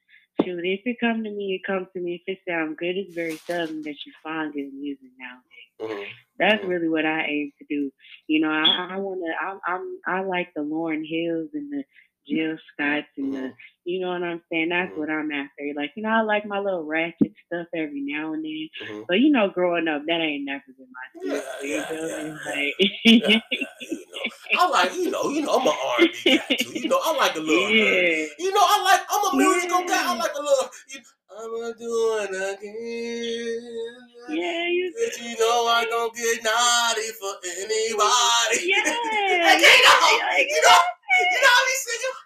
shoot, 0.43 0.61
if 0.65 0.81
it 0.85 1.01
come 1.01 1.25
to 1.25 1.31
me, 1.31 1.55
it 1.55 1.67
comes 1.67 1.87
to 1.95 2.01
me. 2.01 2.23
If 2.27 2.37
it 2.39 2.43
sounds 2.49 2.77
good, 2.79 2.97
it's 2.99 3.15
very 3.15 3.37
seldom 3.39 3.83
that 3.85 3.97
you 4.05 4.13
find 4.23 4.53
good 4.53 4.73
music 4.75 5.09
nowadays. 5.19 5.71
Mhm. 5.81 6.09
That's 6.39 6.63
Mhm. 6.65 6.69
really 6.69 6.89
what 6.89 7.07
I 7.07 7.25
aim 7.27 7.53
to 7.59 7.65
do. 7.69 7.91
You 8.27 8.41
know, 8.41 8.51
I, 8.51 8.89
I 8.93 8.97
want 8.99 9.21
to. 9.25 9.47
I'm, 9.47 9.61
I'm. 9.67 9.99
I 10.07 10.21
like 10.23 10.53
the 10.55 10.63
Lauryn 10.63 11.07
Hills 11.09 11.51
and 11.55 11.73
the 11.73 11.85
Jill 12.29 12.57
Scotts 12.73 13.09
and 13.17 13.35
the. 13.35 13.39
Mhm. 13.39 13.55
You 13.85 13.99
know 14.01 14.11
what 14.11 14.23
I'm 14.23 14.41
saying? 14.49 14.69
That's 14.69 14.93
Mhm. 14.93 14.97
what 14.99 15.11
I'm 15.11 15.33
after. 15.33 15.65
Like, 15.75 15.91
you 15.97 16.05
know, 16.05 16.11
I 16.11 16.21
like 16.21 16.47
my 16.47 16.61
little 16.61 16.85
ratchet 16.85 17.33
stuff 17.47 17.67
every 17.75 18.01
now 18.01 18.33
and 18.33 18.45
then. 18.45 18.69
Mhm. 18.81 19.05
But 19.09 19.19
you 19.21 19.31
know, 19.31 19.49
growing 19.51 19.89
up, 19.89 20.03
that 20.07 20.21
ain't 20.21 20.45
never 20.45 20.63
been 20.79 20.87
my 20.93 21.21
thing. 21.21 21.43
yeah, 21.63 21.91
yeah, 21.91 21.91
yeah. 21.91 22.39
Like, 22.47 22.75
Yeah, 23.05 23.41
you 23.81 24.07
know. 24.07 24.61
I 24.61 24.69
like, 24.69 24.95
you 24.95 25.11
know, 25.11 25.29
you 25.31 25.43
know, 25.43 25.55
I'm 25.59 25.67
an 25.67 25.75
R&B 25.99 26.39
guy 26.39 26.57
too. 26.61 26.79
You 26.79 26.89
know, 26.89 27.01
I 27.03 27.17
like 27.17 27.35
a 27.35 27.41
little. 27.43 27.71
yeah. 27.71 28.27
You 28.39 28.53
know, 28.55 28.63
I 28.63 28.83
like. 28.85 29.01
I'm 29.11 29.35
a 29.35 29.37
musical 29.37 29.85
guy. 29.89 30.03
I 30.07 30.15
like 30.17 30.35
a 30.37 30.41
little. 30.43 30.71
You, 30.89 31.01
I'm 31.35 31.51
gonna 31.51 31.75
do 31.75 32.19
it 32.23 32.31
again. 32.31 33.99
Yeah, 34.29 34.69
you 34.69 34.93
But 34.95 35.19
you 35.19 35.35
know 35.39 35.67
I 35.67 35.85
don't 35.89 36.15
get 36.15 36.45
naughty 36.45 37.09
for 37.19 37.35
anybody. 37.43 38.63
Yeah. 38.73 39.59
you 39.59 39.67
know, 39.83 40.39
you 40.39 40.63
know, 40.63 40.79
you 41.13 41.41
know 41.43 41.53
how 41.53 41.65
we 41.67 41.75
singing. 41.85 42.17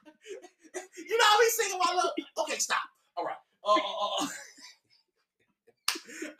You 1.08 1.16
know 1.18 1.24
how 1.24 1.38
we 1.38 1.46
singing 1.50 1.78
my 1.78 1.94
little. 1.94 2.12
Okay, 2.44 2.58
stop. 2.58 2.78
All 3.16 3.24
right. 3.24 3.40
Uh, 3.64 3.72
uh, 3.72 4.24
uh. 4.24 4.26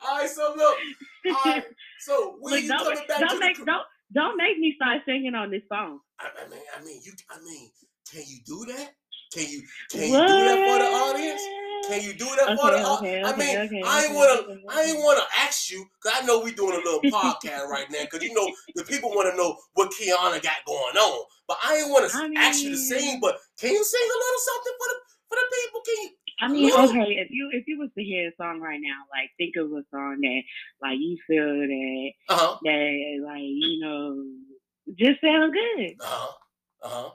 All 0.09 0.19
right. 0.19 0.29
So 0.31 0.55
look. 0.57 0.77
All 1.27 1.53
right. 1.53 1.65
So 2.01 2.37
when 2.41 2.55
Look, 2.55 2.63
you 2.63 2.69
don't, 2.69 2.85
coming 2.85 3.09
back 3.09 3.21
don't 3.21 3.29
to 3.31 3.39
make 3.41 3.59
the? 3.59 3.65
don't 3.65 3.87
don't 4.13 4.37
make 4.37 4.59
me 4.59 4.75
start 4.77 5.03
singing 5.07 5.35
on 5.35 5.51
this 5.51 5.63
phone. 5.69 6.01
I, 6.21 6.29
I 6.45 6.49
mean, 6.49 6.61
I 6.79 6.85
mean, 6.85 7.01
you. 7.05 7.13
I 7.31 7.39
mean, 7.43 7.71
can 8.11 8.23
you 8.27 8.39
do 8.47 8.65
that? 8.73 8.95
Can 9.33 9.49
you? 9.49 9.63
Can 9.91 10.03
you 10.03 10.07
do 10.07 10.45
that 10.45 10.59
for 10.69 10.79
the 10.79 10.87
audience? 10.87 11.43
Can 11.89 12.03
you 12.03 12.13
do 12.15 12.25
that 12.25 12.57
for 12.59 12.71
the 12.71 12.77
Okay, 12.77 12.85
okay, 12.85 13.23
I 13.23 13.37
mean, 13.37 13.57
okay, 13.59 13.83
I 13.85 14.03
ain't 14.03 14.11
okay, 14.11 14.15
wanna, 14.15 14.41
okay, 14.41 14.63
I 14.69 14.83
ain't 14.83 14.99
wanna 14.99 15.23
ask 15.39 15.71
you, 15.71 15.87
cause 16.03 16.13
I 16.15 16.27
know 16.27 16.41
we 16.41 16.53
doing 16.53 16.75
a 16.75 16.85
little 16.85 17.01
podcast 17.11 17.69
right 17.69 17.91
now, 17.91 18.05
cause 18.07 18.23
you 18.23 18.35
know 18.35 18.51
the 18.75 18.85
people 18.85 19.11
want 19.11 19.31
to 19.31 19.37
know 19.37 19.57
what 19.75 19.91
Kiauhna 19.93 20.43
got 20.43 20.65
going 20.67 20.97
on. 20.97 21.27
But 21.49 21.59
I 21.65 21.77
ain't 21.77 21.91
wanna 21.91 22.09
I 22.13 22.31
ask 22.37 22.63
you 22.63 22.71
to 22.71 22.77
sing. 22.77 23.21
But 23.21 23.39
can 23.59 23.73
you 23.73 23.85
sing 23.85 24.03
a 24.03 24.19
little 24.19 24.41
something 24.41 24.73
for 24.79 24.89
the 24.89 24.97
for 25.29 25.37
the 25.37 25.57
people? 25.63 25.81
Can 25.85 25.97
you? 26.03 26.11
I 26.39 26.49
mean, 26.49 26.73
okay, 26.73 27.13
if 27.15 27.29
you 27.31 27.51
if 27.53 27.65
you 27.67 27.79
was 27.79 27.91
to 27.97 28.05
hear 28.05 28.29
a 28.29 28.33
song 28.37 28.61
right 28.61 28.81
now, 28.83 29.05
like 29.11 29.31
think 29.39 29.57
of 29.57 29.71
a 29.73 29.83
song 29.91 30.19
that 30.21 30.43
like 30.83 30.99
you 30.99 31.17
feel 31.27 31.45
that 31.47 32.11
Uh 32.29 32.37
huh. 32.37 32.59
that 32.63 33.23
like 33.25 33.43
you 33.43 33.81
know 33.81 34.25
just 34.99 35.21
sound 35.21 35.53
good. 35.53 35.95
Uh 36.01 36.05
huh. 36.05 36.33
Uh 36.83 36.89
huh. 36.89 37.11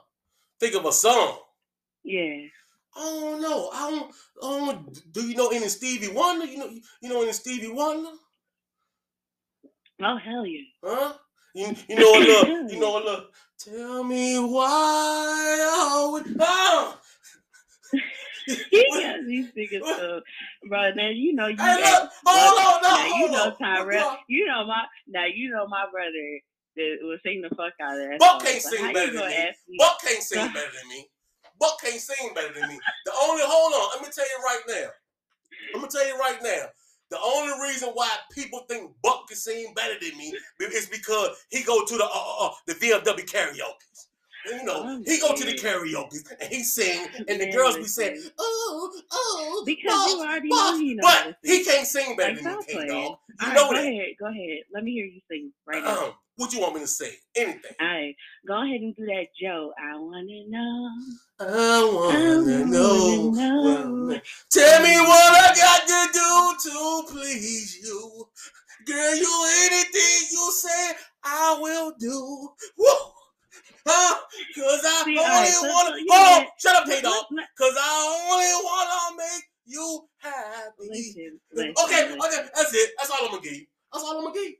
Think 0.58 0.74
of 0.74 0.84
a 0.86 0.92
song. 0.92 1.38
Yeah. 2.04 2.46
I 2.96 3.00
don't 3.00 3.40
know. 3.40 3.70
I 3.72 3.90
don't. 3.90 4.14
I 4.42 4.72
don't. 4.72 5.12
Do 5.12 5.26
you 5.26 5.34
know 5.34 5.48
any 5.48 5.68
Stevie 5.68 6.12
Wonder? 6.12 6.46
You 6.46 6.58
know. 6.58 6.70
You 7.00 7.08
know 7.08 7.22
any 7.22 7.32
Stevie 7.32 7.72
Wonder? 7.72 8.10
Oh 10.02 10.18
hell 10.18 10.44
yeah. 10.46 10.60
Huh? 10.82 11.14
You, 11.54 11.74
you 11.88 11.96
know 11.96 12.14
a 12.14 12.18
little, 12.18 12.70
you 12.70 12.80
know 12.80 12.96
a 12.96 13.02
little. 13.04 13.26
Tell 13.58 14.04
me 14.04 14.38
why 14.38 15.68
I 15.70 16.08
would. 16.10 16.36
Oh! 16.40 16.98
He 18.46 18.90
got 18.90 19.16
these 19.26 19.52
niggas 19.52 19.84
so, 19.84 20.20
bro. 20.68 20.90
Now 20.94 21.10
you 21.10 21.34
know 21.34 21.46
you. 21.46 21.56
Hey, 21.56 21.76
look, 21.76 22.10
hold 22.26 22.58
on, 22.58 22.82
no, 22.82 22.88
now 22.88 23.18
you 23.18 23.30
know. 23.30 23.56
Tyrell. 23.60 24.18
You 24.28 24.46
know 24.46 24.66
my 24.66 24.82
now 25.06 25.26
you 25.32 25.50
know 25.50 25.68
my 25.68 25.84
brother 25.92 26.40
that 26.76 26.96
will 27.02 27.18
sing 27.22 27.42
the 27.42 27.54
fuck 27.54 27.74
out 27.80 28.00
of 28.00 28.08
that. 28.08 28.18
Buck 28.18 28.40
song. 28.40 28.46
can't 28.50 28.62
sing 28.62 28.92
better 28.92 29.06
than 29.12 29.16
gonna 29.16 29.28
me. 29.28 29.36
ask 29.36 29.58
me? 29.68 29.76
Buck 29.78 30.00
can't 30.02 30.22
sing 30.22 30.46
better 30.52 30.70
than 30.80 30.88
me. 30.88 31.06
Buck 31.58 31.80
can't 31.80 32.00
sing 32.00 32.32
better 32.34 32.52
than 32.52 32.68
me. 32.68 32.78
The 33.06 33.12
only 33.22 33.42
hold 33.44 33.72
on, 33.72 33.88
let 34.00 34.02
me 34.02 34.12
tell 34.14 34.24
you 34.24 34.44
right 34.44 34.60
now. 34.68 34.88
I'm 35.74 35.80
gonna 35.80 35.90
tell 35.90 36.06
you 36.06 36.18
right 36.18 36.38
now. 36.42 36.66
The 37.10 37.18
only 37.22 37.68
reason 37.68 37.90
why 37.90 38.08
people 38.32 38.60
think 38.68 38.90
Buck 39.02 39.28
can 39.28 39.36
sing 39.36 39.72
better 39.76 39.94
than 40.00 40.16
me 40.16 40.32
is 40.60 40.86
because 40.86 41.44
he 41.50 41.62
go 41.62 41.84
to 41.84 41.96
the 41.96 42.04
uh, 42.04 42.08
uh, 42.08 42.46
uh, 42.46 42.50
the 42.66 42.74
VFW 42.74 43.26
karaoke's. 43.30 44.08
And, 44.50 44.60
you 44.60 44.66
know, 44.66 45.00
he 45.06 45.20
go 45.20 45.36
to 45.36 45.44
the 45.44 45.52
karaoke's 45.56 46.24
and 46.40 46.50
he 46.52 46.64
sing, 46.64 47.06
and 47.28 47.40
the 47.40 47.46
Man, 47.46 47.52
girls 47.54 47.76
be 47.76 47.84
saying, 47.84 48.20
"Oh, 48.38 49.00
oh, 49.12 49.62
Because 49.64 49.92
Buck, 49.92 50.08
you 50.08 50.20
already 50.20 50.48
Buck," 50.48 50.72
know 50.74 50.78
you 50.78 50.94
know. 50.96 51.02
but 51.02 51.36
he 51.44 51.62
can't 51.64 51.86
sing 51.86 52.16
better 52.16 52.32
Like, 52.34 52.42
than 52.42 52.56
me, 52.56 52.62
stop 52.62 52.66
K 52.66 52.72
playing. 52.74 52.88
Dog. 52.88 53.18
You 53.40 53.46
know 53.46 53.52
right, 53.52 53.56
go 53.56 53.72
that. 53.76 53.84
ahead, 53.84 54.08
go 54.18 54.26
ahead. 54.26 54.58
Let 54.74 54.82
me 54.84 54.92
hear 54.92 55.04
you 55.04 55.20
sing 55.30 55.52
right 55.66 55.84
now. 55.84 56.16
What 56.36 56.52
you 56.52 56.60
want 56.60 56.74
me 56.74 56.80
to 56.80 56.86
say? 56.86 57.12
Anything. 57.36 57.72
All 57.80 57.86
right. 57.86 58.14
Go 58.48 58.62
ahead 58.62 58.80
and 58.80 58.96
do 58.96 59.04
that, 59.06 59.26
Joe. 59.40 59.72
I 59.78 59.96
wanna 59.96 60.44
know. 60.48 60.90
I 61.40 61.90
wanna, 61.94 62.64
know. 62.64 63.30
know. 63.30 64.20
Tell 64.50 64.82
me 64.82 64.98
what 65.00 65.32
I 65.34 65.54
got 65.54 65.86
to 65.86 66.12
do 66.12 66.70
to 66.70 67.12
please 67.12 67.78
you. 67.82 68.28
Girl, 68.86 69.14
you 69.14 69.46
anything 69.66 70.28
you 70.30 70.52
say, 70.52 70.92
I 71.22 71.58
will 71.60 71.92
do. 71.98 72.48
Woo! 72.78 72.86
Huh? 73.86 74.20
Cause 74.54 74.80
I 74.84 75.02
See, 75.04 75.18
only 75.18 75.22
right, 75.22 75.54
wanna 75.62 75.98
so, 75.98 76.04
oh, 76.10 76.44
shut 76.58 76.76
up, 76.76 76.86
Dog. 77.02 77.24
Cause 77.58 77.74
I 77.76 78.28
only 78.30 78.64
wanna 78.64 79.16
make 79.18 79.44
you 79.66 80.08
happy. 80.18 80.88
Listen, 80.88 81.40
listen, 81.52 81.74
okay, 81.84 82.02
listen. 82.04 82.20
okay, 82.20 82.48
that's 82.54 82.74
it. 82.74 82.90
That's 82.96 83.10
all 83.10 83.26
I'm 83.26 83.30
gonna 83.30 83.42
give 83.42 83.52
you. 83.54 83.66
That's 83.92 84.04
all 84.04 84.18
I'm 84.18 84.24
gonna 84.24 84.34
give 84.34 84.44
you. 84.44 84.56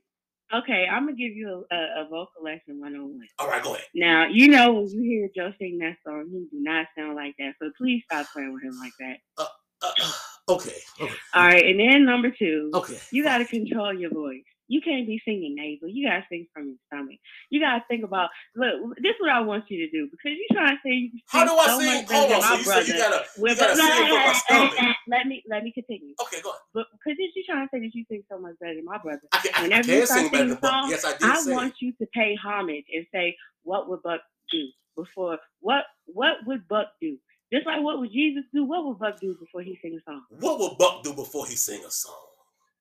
Okay, 0.51 0.85
I'm 0.91 1.05
gonna 1.05 1.17
give 1.17 1.33
you 1.33 1.65
a, 1.71 1.75
a, 1.75 1.79
a 2.01 2.03
vocal 2.05 2.43
lesson 2.43 2.79
one 2.79 2.95
on 2.95 3.17
one. 3.17 3.27
All 3.39 3.47
right, 3.47 3.63
go 3.63 3.73
ahead. 3.75 3.85
Now 3.95 4.27
you 4.27 4.47
know 4.47 4.73
when 4.73 4.89
you 4.89 5.01
hear 5.01 5.29
Joe 5.35 5.53
sing 5.59 5.79
that 5.79 5.97
song, 6.05 6.27
he 6.31 6.39
do 6.55 6.63
not 6.63 6.87
sound 6.97 7.15
like 7.15 7.35
that. 7.39 7.53
So 7.61 7.71
please 7.77 8.03
stop 8.05 8.27
playing 8.33 8.53
with 8.53 8.63
him 8.63 8.77
like 8.79 8.93
that. 8.99 9.17
Uh, 9.37 9.45
uh, 9.81 10.11
okay, 10.49 10.77
okay. 11.01 11.13
All 11.33 11.43
right, 11.43 11.65
and 11.65 11.79
then 11.79 12.05
number 12.05 12.31
two. 12.31 12.71
Okay. 12.73 12.97
You 13.11 13.23
got 13.23 13.39
to 13.39 13.45
control 13.45 13.93
your 13.93 14.11
voice 14.11 14.43
you 14.73 14.81
can't 14.81 15.05
be 15.05 15.21
singing 15.23 15.53
nasal. 15.53 15.87
You 15.87 16.09
gotta 16.09 16.25
sing 16.29 16.47
from 16.51 16.73
your 16.73 16.81
stomach. 16.89 17.19
You 17.51 17.61
gotta 17.61 17.85
think 17.87 18.03
about 18.03 18.29
look. 18.55 18.97
This 18.97 19.13
is 19.13 19.21
what 19.21 19.29
I 19.29 19.41
want 19.41 19.69
you 19.69 19.85
to 19.85 19.89
do 19.91 20.09
because 20.09 20.33
you 20.33 20.47
trying 20.51 20.75
to 20.75 20.81
sing. 20.81 21.11
you. 21.13 21.21
How 21.27 21.45
do 21.45 21.53
I 21.53 21.65
so 21.67 21.79
sing? 21.79 22.05
Hold 22.09 22.31
on. 22.31 22.41
So 22.41 22.55
you 22.57 22.63
brother. 22.65 22.81
you 22.81 22.97
gotta, 22.97 23.21
you 23.37 23.55
gotta 23.55 23.75
sing 23.75 24.07
from 24.09 24.17
my 24.17 24.33
stomach. 24.73 24.95
Let 25.07 25.27
me 25.27 25.43
let 25.47 25.63
me 25.63 25.71
continue. 25.71 26.15
Okay, 26.21 26.41
go 26.41 26.49
ahead. 26.49 26.61
But 26.73 26.87
because 26.91 27.17
you 27.19 27.43
trying 27.45 27.67
to 27.67 27.69
say 27.71 27.79
that 27.85 27.93
you 27.93 28.03
sing 28.09 28.23
so 28.29 28.39
much 28.39 28.55
better 28.59 28.73
than 28.73 28.85
my 28.85 28.97
brother. 28.97 29.21
I, 29.31 29.49
I, 29.53 29.61
Whenever 29.61 29.91
I 29.91 29.95
you 29.95 30.05
start 30.07 30.19
sing 30.21 30.31
better 30.31 30.57
song, 30.59 30.89
Yes, 30.89 31.05
I 31.05 31.11
did. 31.11 31.21
I 31.21 31.53
want 31.53 31.75
you 31.79 31.93
to 31.93 32.07
pay 32.13 32.35
homage 32.35 32.85
and 32.93 33.05
say, 33.13 33.37
"What 33.61 33.89
would 33.89 34.01
Buck 34.01 34.21
do 34.51 34.65
before? 34.97 35.37
What 35.61 35.85
what 36.05 36.37
would 36.47 36.67
Buck 36.67 36.87
do?" 36.99 37.17
Just 37.53 37.67
like 37.67 37.83
what 37.83 37.99
would 37.99 38.11
Jesus 38.11 38.45
do? 38.51 38.65
What 38.65 38.85
would 38.85 38.97
Buck 38.97 39.19
do 39.21 39.37
before 39.39 39.61
he 39.61 39.77
sing 39.83 39.93
a 39.93 40.01
song? 40.09 40.23
What 40.39 40.57
would 40.59 40.79
Buck 40.79 41.03
do 41.03 41.13
before 41.13 41.45
he 41.45 41.55
sing 41.55 41.83
a 41.85 41.91
song? 41.91 42.33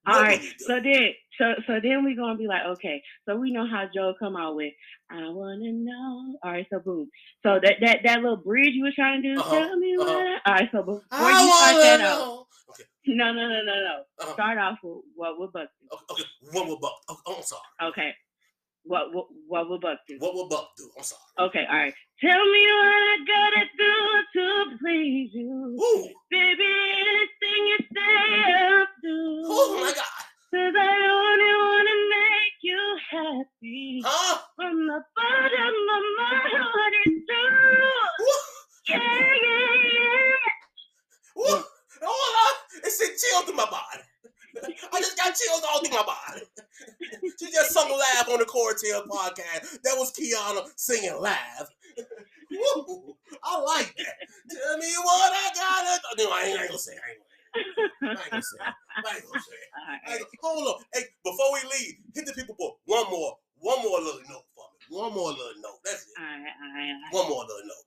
All 0.06 0.20
right. 0.20 0.42
So 0.58 0.80
then, 0.80 1.12
so 1.38 1.54
so 1.66 1.80
then 1.82 2.04
we're 2.04 2.16
gonna 2.16 2.36
be 2.36 2.46
like, 2.46 2.64
okay. 2.72 3.02
So 3.28 3.36
we 3.36 3.52
know 3.52 3.66
how 3.66 3.88
Joe 3.94 4.14
come 4.18 4.36
out 4.36 4.56
with, 4.56 4.72
I 5.10 5.20
wanna 5.28 5.72
know. 5.72 6.36
All 6.42 6.50
right. 6.50 6.66
So 6.72 6.80
boom. 6.80 7.08
So 7.42 7.60
that 7.62 7.74
that 7.80 8.00
that 8.04 8.20
little 8.20 8.36
bridge 8.36 8.74
you 8.74 8.84
were 8.84 8.92
trying 8.94 9.22
to 9.22 9.34
do. 9.34 9.40
Uh-huh. 9.40 9.58
Tell 9.58 9.76
me 9.76 9.96
uh-huh. 9.98 10.06
what. 10.06 10.40
All 10.46 10.54
right. 10.54 10.68
So 10.72 10.82
before 10.82 11.02
I 11.12 11.42
you 11.42 11.54
start 11.54 11.82
that 11.82 12.00
know. 12.00 12.06
out. 12.06 12.46
Okay. 12.70 12.84
No, 13.06 13.32
no, 13.32 13.48
no, 13.48 13.62
no, 13.62 13.74
no. 13.74 14.02
Uh-huh. 14.18 14.32
Start 14.34 14.58
off 14.58 14.78
with 14.82 15.02
what 15.14 15.38
would 15.38 15.52
Buck 15.52 15.68
do? 15.80 15.98
Okay. 16.10 16.24
What 16.52 16.68
would 16.68 16.80
Buck? 16.80 16.94
Oh, 17.08 17.36
I'm 17.36 17.42
sorry. 17.42 17.90
Okay. 17.90 18.12
What 18.84 19.14
what 19.14 19.26
what 19.48 19.68
will 19.68 19.80
Buck 19.80 19.98
do? 20.08 20.16
What 20.18 20.34
will 20.34 20.48
Buck 20.48 20.70
do? 20.76 20.88
I'm 20.96 21.04
sorry. 21.04 21.22
Okay, 21.40 21.64
all 21.70 21.76
right. 21.78 21.94
Tell 22.20 22.44
me 22.52 22.62
what 22.80 23.02
I 23.12 23.16
gotta 23.26 23.64
do 23.78 23.94
to 24.34 24.78
please 24.78 25.30
you, 25.34 25.78
Ooh. 25.80 26.08
baby. 26.30 26.64
Anything 27.00 27.62
you 27.68 27.78
say, 27.94 28.54
I'll 28.54 28.86
do. 29.02 29.42
Oh 29.46 29.78
my 29.80 29.92
God. 29.92 30.04
Cause 30.52 30.74
I 30.78 30.96
only 31.12 31.54
wanna 31.62 31.98
make 32.10 32.58
you 32.62 32.98
happy. 33.10 34.02
Huh? 34.04 34.38
From 34.56 34.86
the 34.86 35.00
bottom 35.16 35.76
of 35.96 36.04
my 36.18 36.40
heart, 36.58 36.94
it's 37.06 37.26
true. 37.28 38.28
Yeah, 38.88 38.98
yeah, 38.98 39.90
yeah. 39.94 40.36
Woo. 41.36 41.64
Hold 42.02 42.36
on. 42.44 42.54
It 42.84 42.90
sent 42.92 43.12
chills 43.18 43.44
through 43.44 43.56
my 43.56 43.66
body. 43.66 44.04
I 44.92 45.00
just 45.00 45.16
got 45.16 45.34
chills 45.34 45.62
all 45.70 45.80
through 45.84 45.96
my 45.96 46.04
body. 46.04 46.42
Just 47.52 47.72
sung 47.72 47.90
live 47.90 48.28
on 48.30 48.38
the 48.38 48.46
Cortail 48.46 49.06
podcast. 49.06 49.82
That 49.82 49.96
was 49.98 50.12
Kiauhna 50.12 50.68
singing 50.76 51.20
live. 51.20 51.68
Woo, 52.50 53.16
I 53.42 53.60
like 53.60 53.94
that. 53.96 54.14
Tell 54.50 54.78
me 54.78 54.92
what 55.04 55.32
I 55.32 55.50
gotta 55.54 56.00
do. 56.16 56.24
No, 56.24 56.30
I 56.30 56.42
ain't, 56.44 56.58
I 56.58 56.62
ain't 56.62 56.68
gonna 56.70 56.78
say. 56.78 56.92
I 56.92 57.10
ain't 57.10 57.20
gonna, 58.00 58.18
I 58.18 58.22
ain't 58.22 58.30
gonna 58.30 58.42
say. 58.42 58.58
I 58.60 59.14
ain't 59.16 59.24
gonna 59.24 59.40
say. 59.40 59.60
I 59.76 60.12
ain't 60.12 60.20
gonna, 60.20 60.30
hold 60.42 60.68
on. 60.68 60.84
Hey, 60.92 61.02
before 61.24 61.52
we 61.52 61.60
leave, 61.70 61.94
hit 62.14 62.26
the 62.26 62.32
people 62.32 62.54
for 62.58 62.76
one 62.86 63.10
more, 63.10 63.36
one 63.58 63.82
more 63.82 64.00
little 64.00 64.20
note 64.28 64.44
for 64.54 64.64
me. 64.72 64.96
One 64.96 65.12
more 65.12 65.30
little 65.30 65.60
note. 65.60 65.80
That's 65.84 66.06
it. 66.06 66.12
All 66.18 66.24
right, 66.24 66.40
all 66.40 66.72
right, 66.74 66.88
all 66.88 67.00
right. 67.00 67.12
One 67.12 67.28
more 67.28 67.44
little 67.44 67.66
note. 67.68 67.86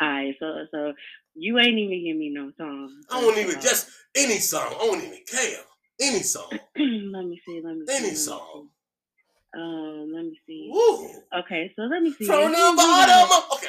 All 0.00 0.08
right, 0.08 0.34
so 0.38 0.64
so 0.70 0.92
you 1.34 1.58
ain't 1.58 1.78
even 1.78 2.04
give 2.04 2.16
me 2.16 2.30
no 2.32 2.52
song. 2.56 3.02
I 3.10 3.20
don't 3.20 3.38
even 3.38 3.56
uh, 3.56 3.60
just 3.60 3.90
any 4.14 4.38
song. 4.38 4.74
I 4.74 4.86
don't 4.86 5.02
even 5.02 5.24
care. 5.26 5.60
Any 6.00 6.22
song. 6.22 6.50
let 6.52 7.24
me 7.26 7.40
see. 7.46 7.60
Let 7.64 7.76
me 7.76 7.86
see. 7.86 7.96
Any 7.96 8.14
song. 8.14 8.68
Um, 9.56 10.12
let 10.14 10.24
me 10.24 10.38
see. 10.46 10.70
Woo. 10.72 11.08
Okay, 11.40 11.72
so 11.74 11.82
let 11.82 11.97
me 12.08 12.14
see. 12.14 12.26
From 12.26 12.52
the 12.52 12.74
bottom. 12.76 13.44
Okay. 13.54 13.66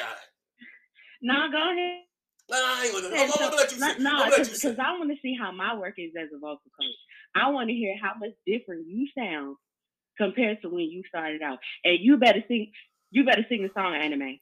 No, 1.22 1.34
go 1.50 1.72
ahead. 1.72 2.00
No, 2.50 2.56
I 2.56 2.84
ain't 2.84 2.92
gonna. 2.92 3.16
I'm, 3.16 3.28
so, 3.30 3.44
I'm 3.44 3.50
gonna 3.50 3.56
let 3.56 3.72
you. 3.72 4.02
No, 4.02 4.24
because 4.26 4.78
I 4.78 4.98
want 4.98 5.10
to 5.10 5.16
see 5.22 5.36
how 5.40 5.52
my 5.52 5.76
work 5.76 5.94
is 5.98 6.12
as 6.20 6.28
a 6.34 6.38
vocal 6.38 6.70
coach. 6.78 6.96
I 7.34 7.50
want 7.50 7.68
to 7.68 7.74
hear 7.74 7.94
how 8.00 8.12
much 8.18 8.30
different 8.46 8.86
you 8.88 9.06
sound 9.16 9.56
compared 10.18 10.60
to 10.62 10.68
when 10.68 10.90
you 10.90 11.02
started 11.08 11.42
out. 11.42 11.58
And 11.84 11.98
you 12.00 12.16
better 12.16 12.42
sing. 12.48 12.72
You 13.12 13.24
better 13.24 13.44
sing 13.48 13.62
the 13.62 13.70
song 13.74 13.94
anime. 13.94 14.38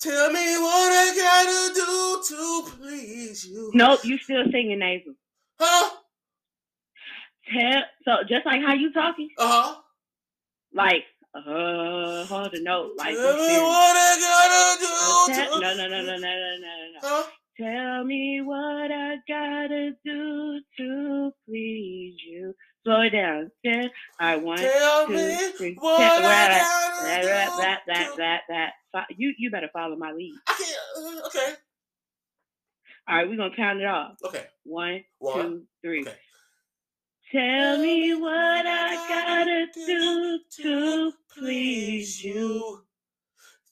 Tell 0.00 0.30
me 0.30 0.56
what 0.58 0.92
I 0.92 1.14
gotta 1.16 1.74
do 1.74 2.22
to 2.28 2.76
please 2.76 3.46
you. 3.46 3.70
Nope, 3.74 4.04
you 4.04 4.18
still 4.18 4.44
singing 4.50 4.78
nasal. 4.78 5.14
Huh? 5.58 5.90
Tell 7.52 7.82
so 8.04 8.12
just 8.28 8.46
like 8.46 8.60
how 8.62 8.74
you 8.74 8.92
talking. 8.92 9.30
Uh 9.38 9.48
huh. 9.48 9.80
Like 10.72 11.04
uh, 11.46 12.26
hard 12.26 12.52
to 12.52 12.62
know. 12.62 12.90
Like, 12.96 13.14
Tell 13.14 13.36
me 13.36 13.58
what 13.58 13.96
I 13.96 15.26
gotta 15.28 15.50
do. 15.50 15.54
Uh, 15.54 15.58
no, 15.60 15.76
no, 15.76 15.88
no, 15.88 16.02
no, 16.02 16.16
no, 16.16 16.16
no, 16.16 16.56
no, 16.60 17.00
no. 17.02 17.24
Tell 17.60 18.04
me 18.04 18.40
what 18.42 18.92
I 18.92 19.16
gotta 19.28 19.92
do 20.04 20.60
to 20.78 21.32
please 21.46 22.16
you. 22.26 22.54
Slow 22.84 23.02
it 23.02 23.10
down. 23.10 23.50
Ten. 23.64 23.90
I 24.20 24.36
want 24.36 24.60
Tell 24.60 25.06
to. 25.06 25.12
Me 25.12 25.76
what 25.78 26.00
I 26.00 26.20
gotta 26.20 26.54
do. 26.54 27.56
That, 27.58 27.80
that, 27.86 28.10
that, 28.16 28.40
that, 28.48 28.72
that. 28.92 29.06
You, 29.16 29.34
you 29.38 29.50
better 29.50 29.68
follow 29.72 29.96
my 29.96 30.12
lead. 30.12 30.34
I 30.46 30.54
can't. 30.56 31.14
Uh, 31.22 31.26
okay. 31.26 31.54
All 33.08 33.16
right, 33.16 33.28
we're 33.28 33.36
gonna 33.36 33.56
count 33.56 33.80
it 33.80 33.86
off. 33.86 34.16
Okay. 34.24 34.44
One, 34.64 35.02
One. 35.18 35.34
two, 35.42 35.62
three. 35.82 36.02
Okay. 36.02 36.14
Tell 37.30 37.78
me 37.78 38.14
what 38.14 38.64
I 38.66 38.94
gotta 39.06 39.66
do 39.74 40.40
to 40.62 41.12
please 41.36 42.24
you. 42.24 42.84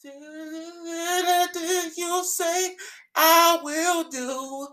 Anything 0.05 1.91
you 1.97 2.23
say, 2.25 2.77
I 3.15 3.59
will 3.63 4.11
do. 4.11 4.69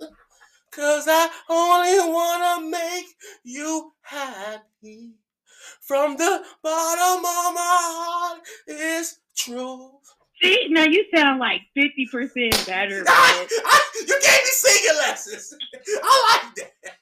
Cause 0.70 1.06
I 1.08 1.30
only 1.48 2.12
wanna 2.12 2.68
make 2.68 3.06
you 3.42 3.92
happy. 4.02 5.14
From 5.80 6.16
the 6.18 6.42
bottom 6.62 7.24
of 7.24 7.54
my 7.54 7.78
heart 7.88 8.42
it's 8.66 9.18
true. 9.34 9.92
See, 10.42 10.66
now 10.68 10.84
you 10.84 11.06
sound 11.14 11.40
like 11.40 11.62
50% 11.76 12.66
better. 12.66 13.02
Ah, 13.08 13.38
I, 13.38 13.46
I, 13.46 13.60
ah, 13.64 13.90
you 14.00 14.06
gave 14.06 14.42
me 14.44 14.50
singing 14.50 14.96
lessons. 14.98 15.54
I 16.02 16.42
like 16.44 16.54
that. 16.56 16.95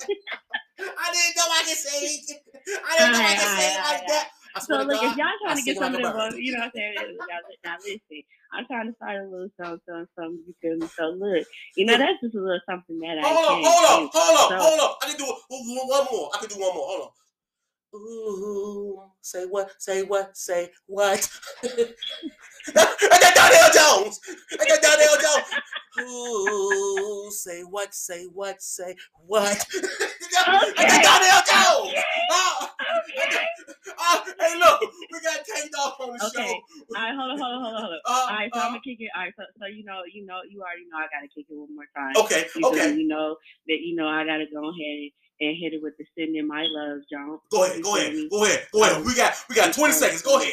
I 0.00 0.38
like 0.50 0.68
that. 0.76 0.94
I 0.98 1.06
didn't 1.12 1.36
know 1.36 1.48
I 1.48 1.62
could 1.66 1.76
sing. 1.76 2.40
I 2.86 2.92
didn't 2.96 3.12
know 3.12 3.20
I 3.20 3.34
could 3.36 3.48
say 3.48 3.68
sing 3.72 3.82
like 3.84 4.06
that. 4.08 4.26
so 4.62 4.76
look, 4.78 5.00
God, 5.00 5.12
if 5.12 5.16
y'all 5.18 5.38
trying 5.44 5.56
to 5.56 5.62
get 5.62 5.78
some 5.78 5.94
of 5.94 6.02
them, 6.02 6.40
you 6.40 6.52
know 6.52 6.58
what 6.58 6.64
I'm 6.66 6.72
saying? 6.74 7.18
Now 7.64 7.76
listen, 7.84 8.22
I'm 8.52 8.66
trying 8.66 8.88
to 8.88 8.94
start 8.96 9.16
a 9.20 9.24
little 9.28 9.50
something, 9.56 9.80
something, 9.86 10.08
something. 10.16 10.42
You 10.46 10.54
feel 10.60 10.76
me? 10.76 10.88
So 10.96 11.04
look, 11.10 11.46
you 11.76 11.84
know 11.86 11.98
that's 11.98 12.20
just 12.22 12.34
a 12.34 12.40
little 12.40 12.60
something 12.68 12.98
that 13.00 13.18
I. 13.18 13.22
Hold 13.22 13.46
on, 13.46 13.62
hold 13.62 13.84
on, 13.84 14.10
hold 14.12 14.36
on, 14.40 14.48
so, 14.48 14.56
hold 14.64 14.80
on. 14.80 14.92
I 15.02 15.06
can 15.12 15.18
do 15.18 15.26
one 15.28 16.06
more. 16.10 16.30
I 16.34 16.38
can 16.38 16.48
do 16.48 16.56
one 16.56 16.74
more. 16.74 16.86
Hold 16.86 17.02
on. 17.02 17.12
Ooh, 17.94 19.02
say 19.20 19.46
what? 19.46 19.70
Say 19.78 20.02
what? 20.02 20.36
Say 20.36 20.70
what? 20.86 21.28
I 21.64 23.18
got 23.20 23.34
Donell 23.34 23.70
Jones. 23.74 24.20
I 24.52 24.64
got 24.64 24.80
Donell 24.80 25.16
Jones. 25.20 25.48
Ooh, 26.00 27.30
say 27.32 27.62
what? 27.62 27.92
Say 27.92 28.26
what? 28.26 28.62
Say 28.62 28.94
what? 29.26 29.66
I 30.46 30.84
got 30.86 31.02
Donell 31.02 31.42
Jones. 31.50 32.04
Oh, 32.30 32.68
oh, 33.98 34.24
hey, 34.38 34.58
look, 34.58 34.80
we 35.10 35.20
got 35.20 35.44
K 35.44 35.68
Dog 35.72 35.94
on 36.00 36.16
the 36.16 36.26
okay. 36.26 36.46
show. 36.46 36.54
All 36.96 37.02
right, 37.02 37.14
hold 37.16 37.30
on, 37.32 37.38
hold 37.38 37.52
on, 37.52 37.60
hold 37.60 37.74
on, 37.74 37.80
hold 37.80 37.92
on. 37.92 38.00
Uh, 38.06 38.12
all 38.12 38.28
right, 38.28 38.50
so 38.54 38.60
uh, 38.60 38.62
I'm 38.62 38.70
gonna 38.70 38.80
kick 38.86 38.98
it. 39.00 39.10
All 39.16 39.22
right, 39.22 39.34
so, 39.36 39.42
so 39.58 39.66
you 39.66 39.84
know, 39.84 40.02
you 40.12 40.24
know, 40.24 40.38
you 40.48 40.62
already 40.62 40.86
know 40.92 40.98
I 40.98 41.10
gotta 41.10 41.26
kick 41.34 41.46
it 41.50 41.58
one 41.58 41.74
more 41.74 41.90
time. 41.96 42.14
Okay, 42.16 42.46
okay. 42.62 42.94
You 42.94 43.08
know 43.08 43.36
that 43.66 43.80
you 43.82 43.96
know 43.96 44.06
I 44.06 44.24
gotta 44.24 44.46
go 44.46 44.62
ahead 44.70 45.10
and 45.10 45.10
hit 45.40 45.72
it 45.72 45.82
with 45.82 45.96
the 45.98 46.04
sending 46.18 46.46
my 46.46 46.64
love, 46.68 47.00
John. 47.10 47.38
Go 47.50 47.64
ahead, 47.64 47.82
go 47.82 47.96
ahead, 47.96 48.14
go 48.30 48.44
ahead, 48.44 48.66
go 48.72 48.84
ahead. 48.84 49.04
We 49.04 49.14
got 49.14 49.34
we 49.48 49.54
got 49.54 49.72
20 49.72 49.92
seconds. 49.92 50.22
Go 50.22 50.38
ahead. 50.38 50.52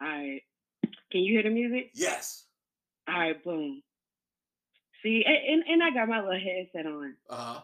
All 0.00 0.08
right. 0.08 0.42
Can 1.10 1.22
you 1.22 1.32
hear 1.32 1.42
the 1.42 1.50
music? 1.50 1.90
Yes. 1.94 2.44
All 3.08 3.18
right, 3.18 3.42
boom. 3.44 3.82
See, 5.02 5.24
and, 5.26 5.62
and 5.68 5.82
I 5.82 5.90
got 5.90 6.08
my 6.08 6.20
little 6.20 6.38
headset 6.38 6.86
on. 6.86 7.14
Uh 7.30 7.36
huh. 7.36 7.60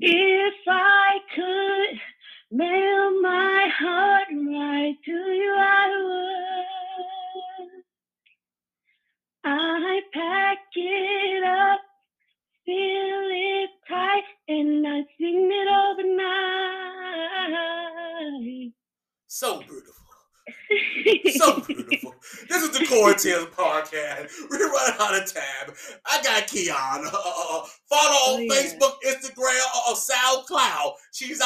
If 0.00 0.54
I 0.68 1.18
could 1.34 2.00
mail 2.50 3.20
my 3.20 3.68
heart 3.78 4.28
right 4.30 4.96
to 5.04 5.10
you, 5.10 5.56
I 5.58 5.88
would. 6.04 7.82
I 9.44 10.00
pack 10.12 10.58
it 10.74 11.44
up, 11.44 11.80
fill 12.66 13.30
it 13.30 13.70
and 14.48 14.86
I 14.86 15.04
sing 15.18 15.50
it 15.52 15.68
overnight. 18.28 18.72
So 19.26 19.60
beautiful. 19.60 19.92
so 21.36 21.60
beautiful. 21.60 22.14
This 22.48 22.62
is 22.62 22.78
the 22.78 22.86
Quarantine 22.86 23.46
Podcast. 23.52 24.30
We're 24.50 24.70
running 24.70 25.00
out 25.00 25.22
of 25.22 25.32
time. 25.32 25.74
I 26.04 26.22
got 26.22 26.46
Kiauhna. 26.48 27.06
Uh, 27.06 27.16
uh, 27.16 27.58
uh 27.58 27.66
follow 27.88 28.34
on 28.34 28.40
oh, 28.40 28.40
yeah. 28.40 28.52
Facebook, 28.52 28.94
Instagram, 29.06 29.64
or 29.88 29.92
uh, 29.92 29.94
SoundCloud. 29.94 30.92
She's 31.12 31.40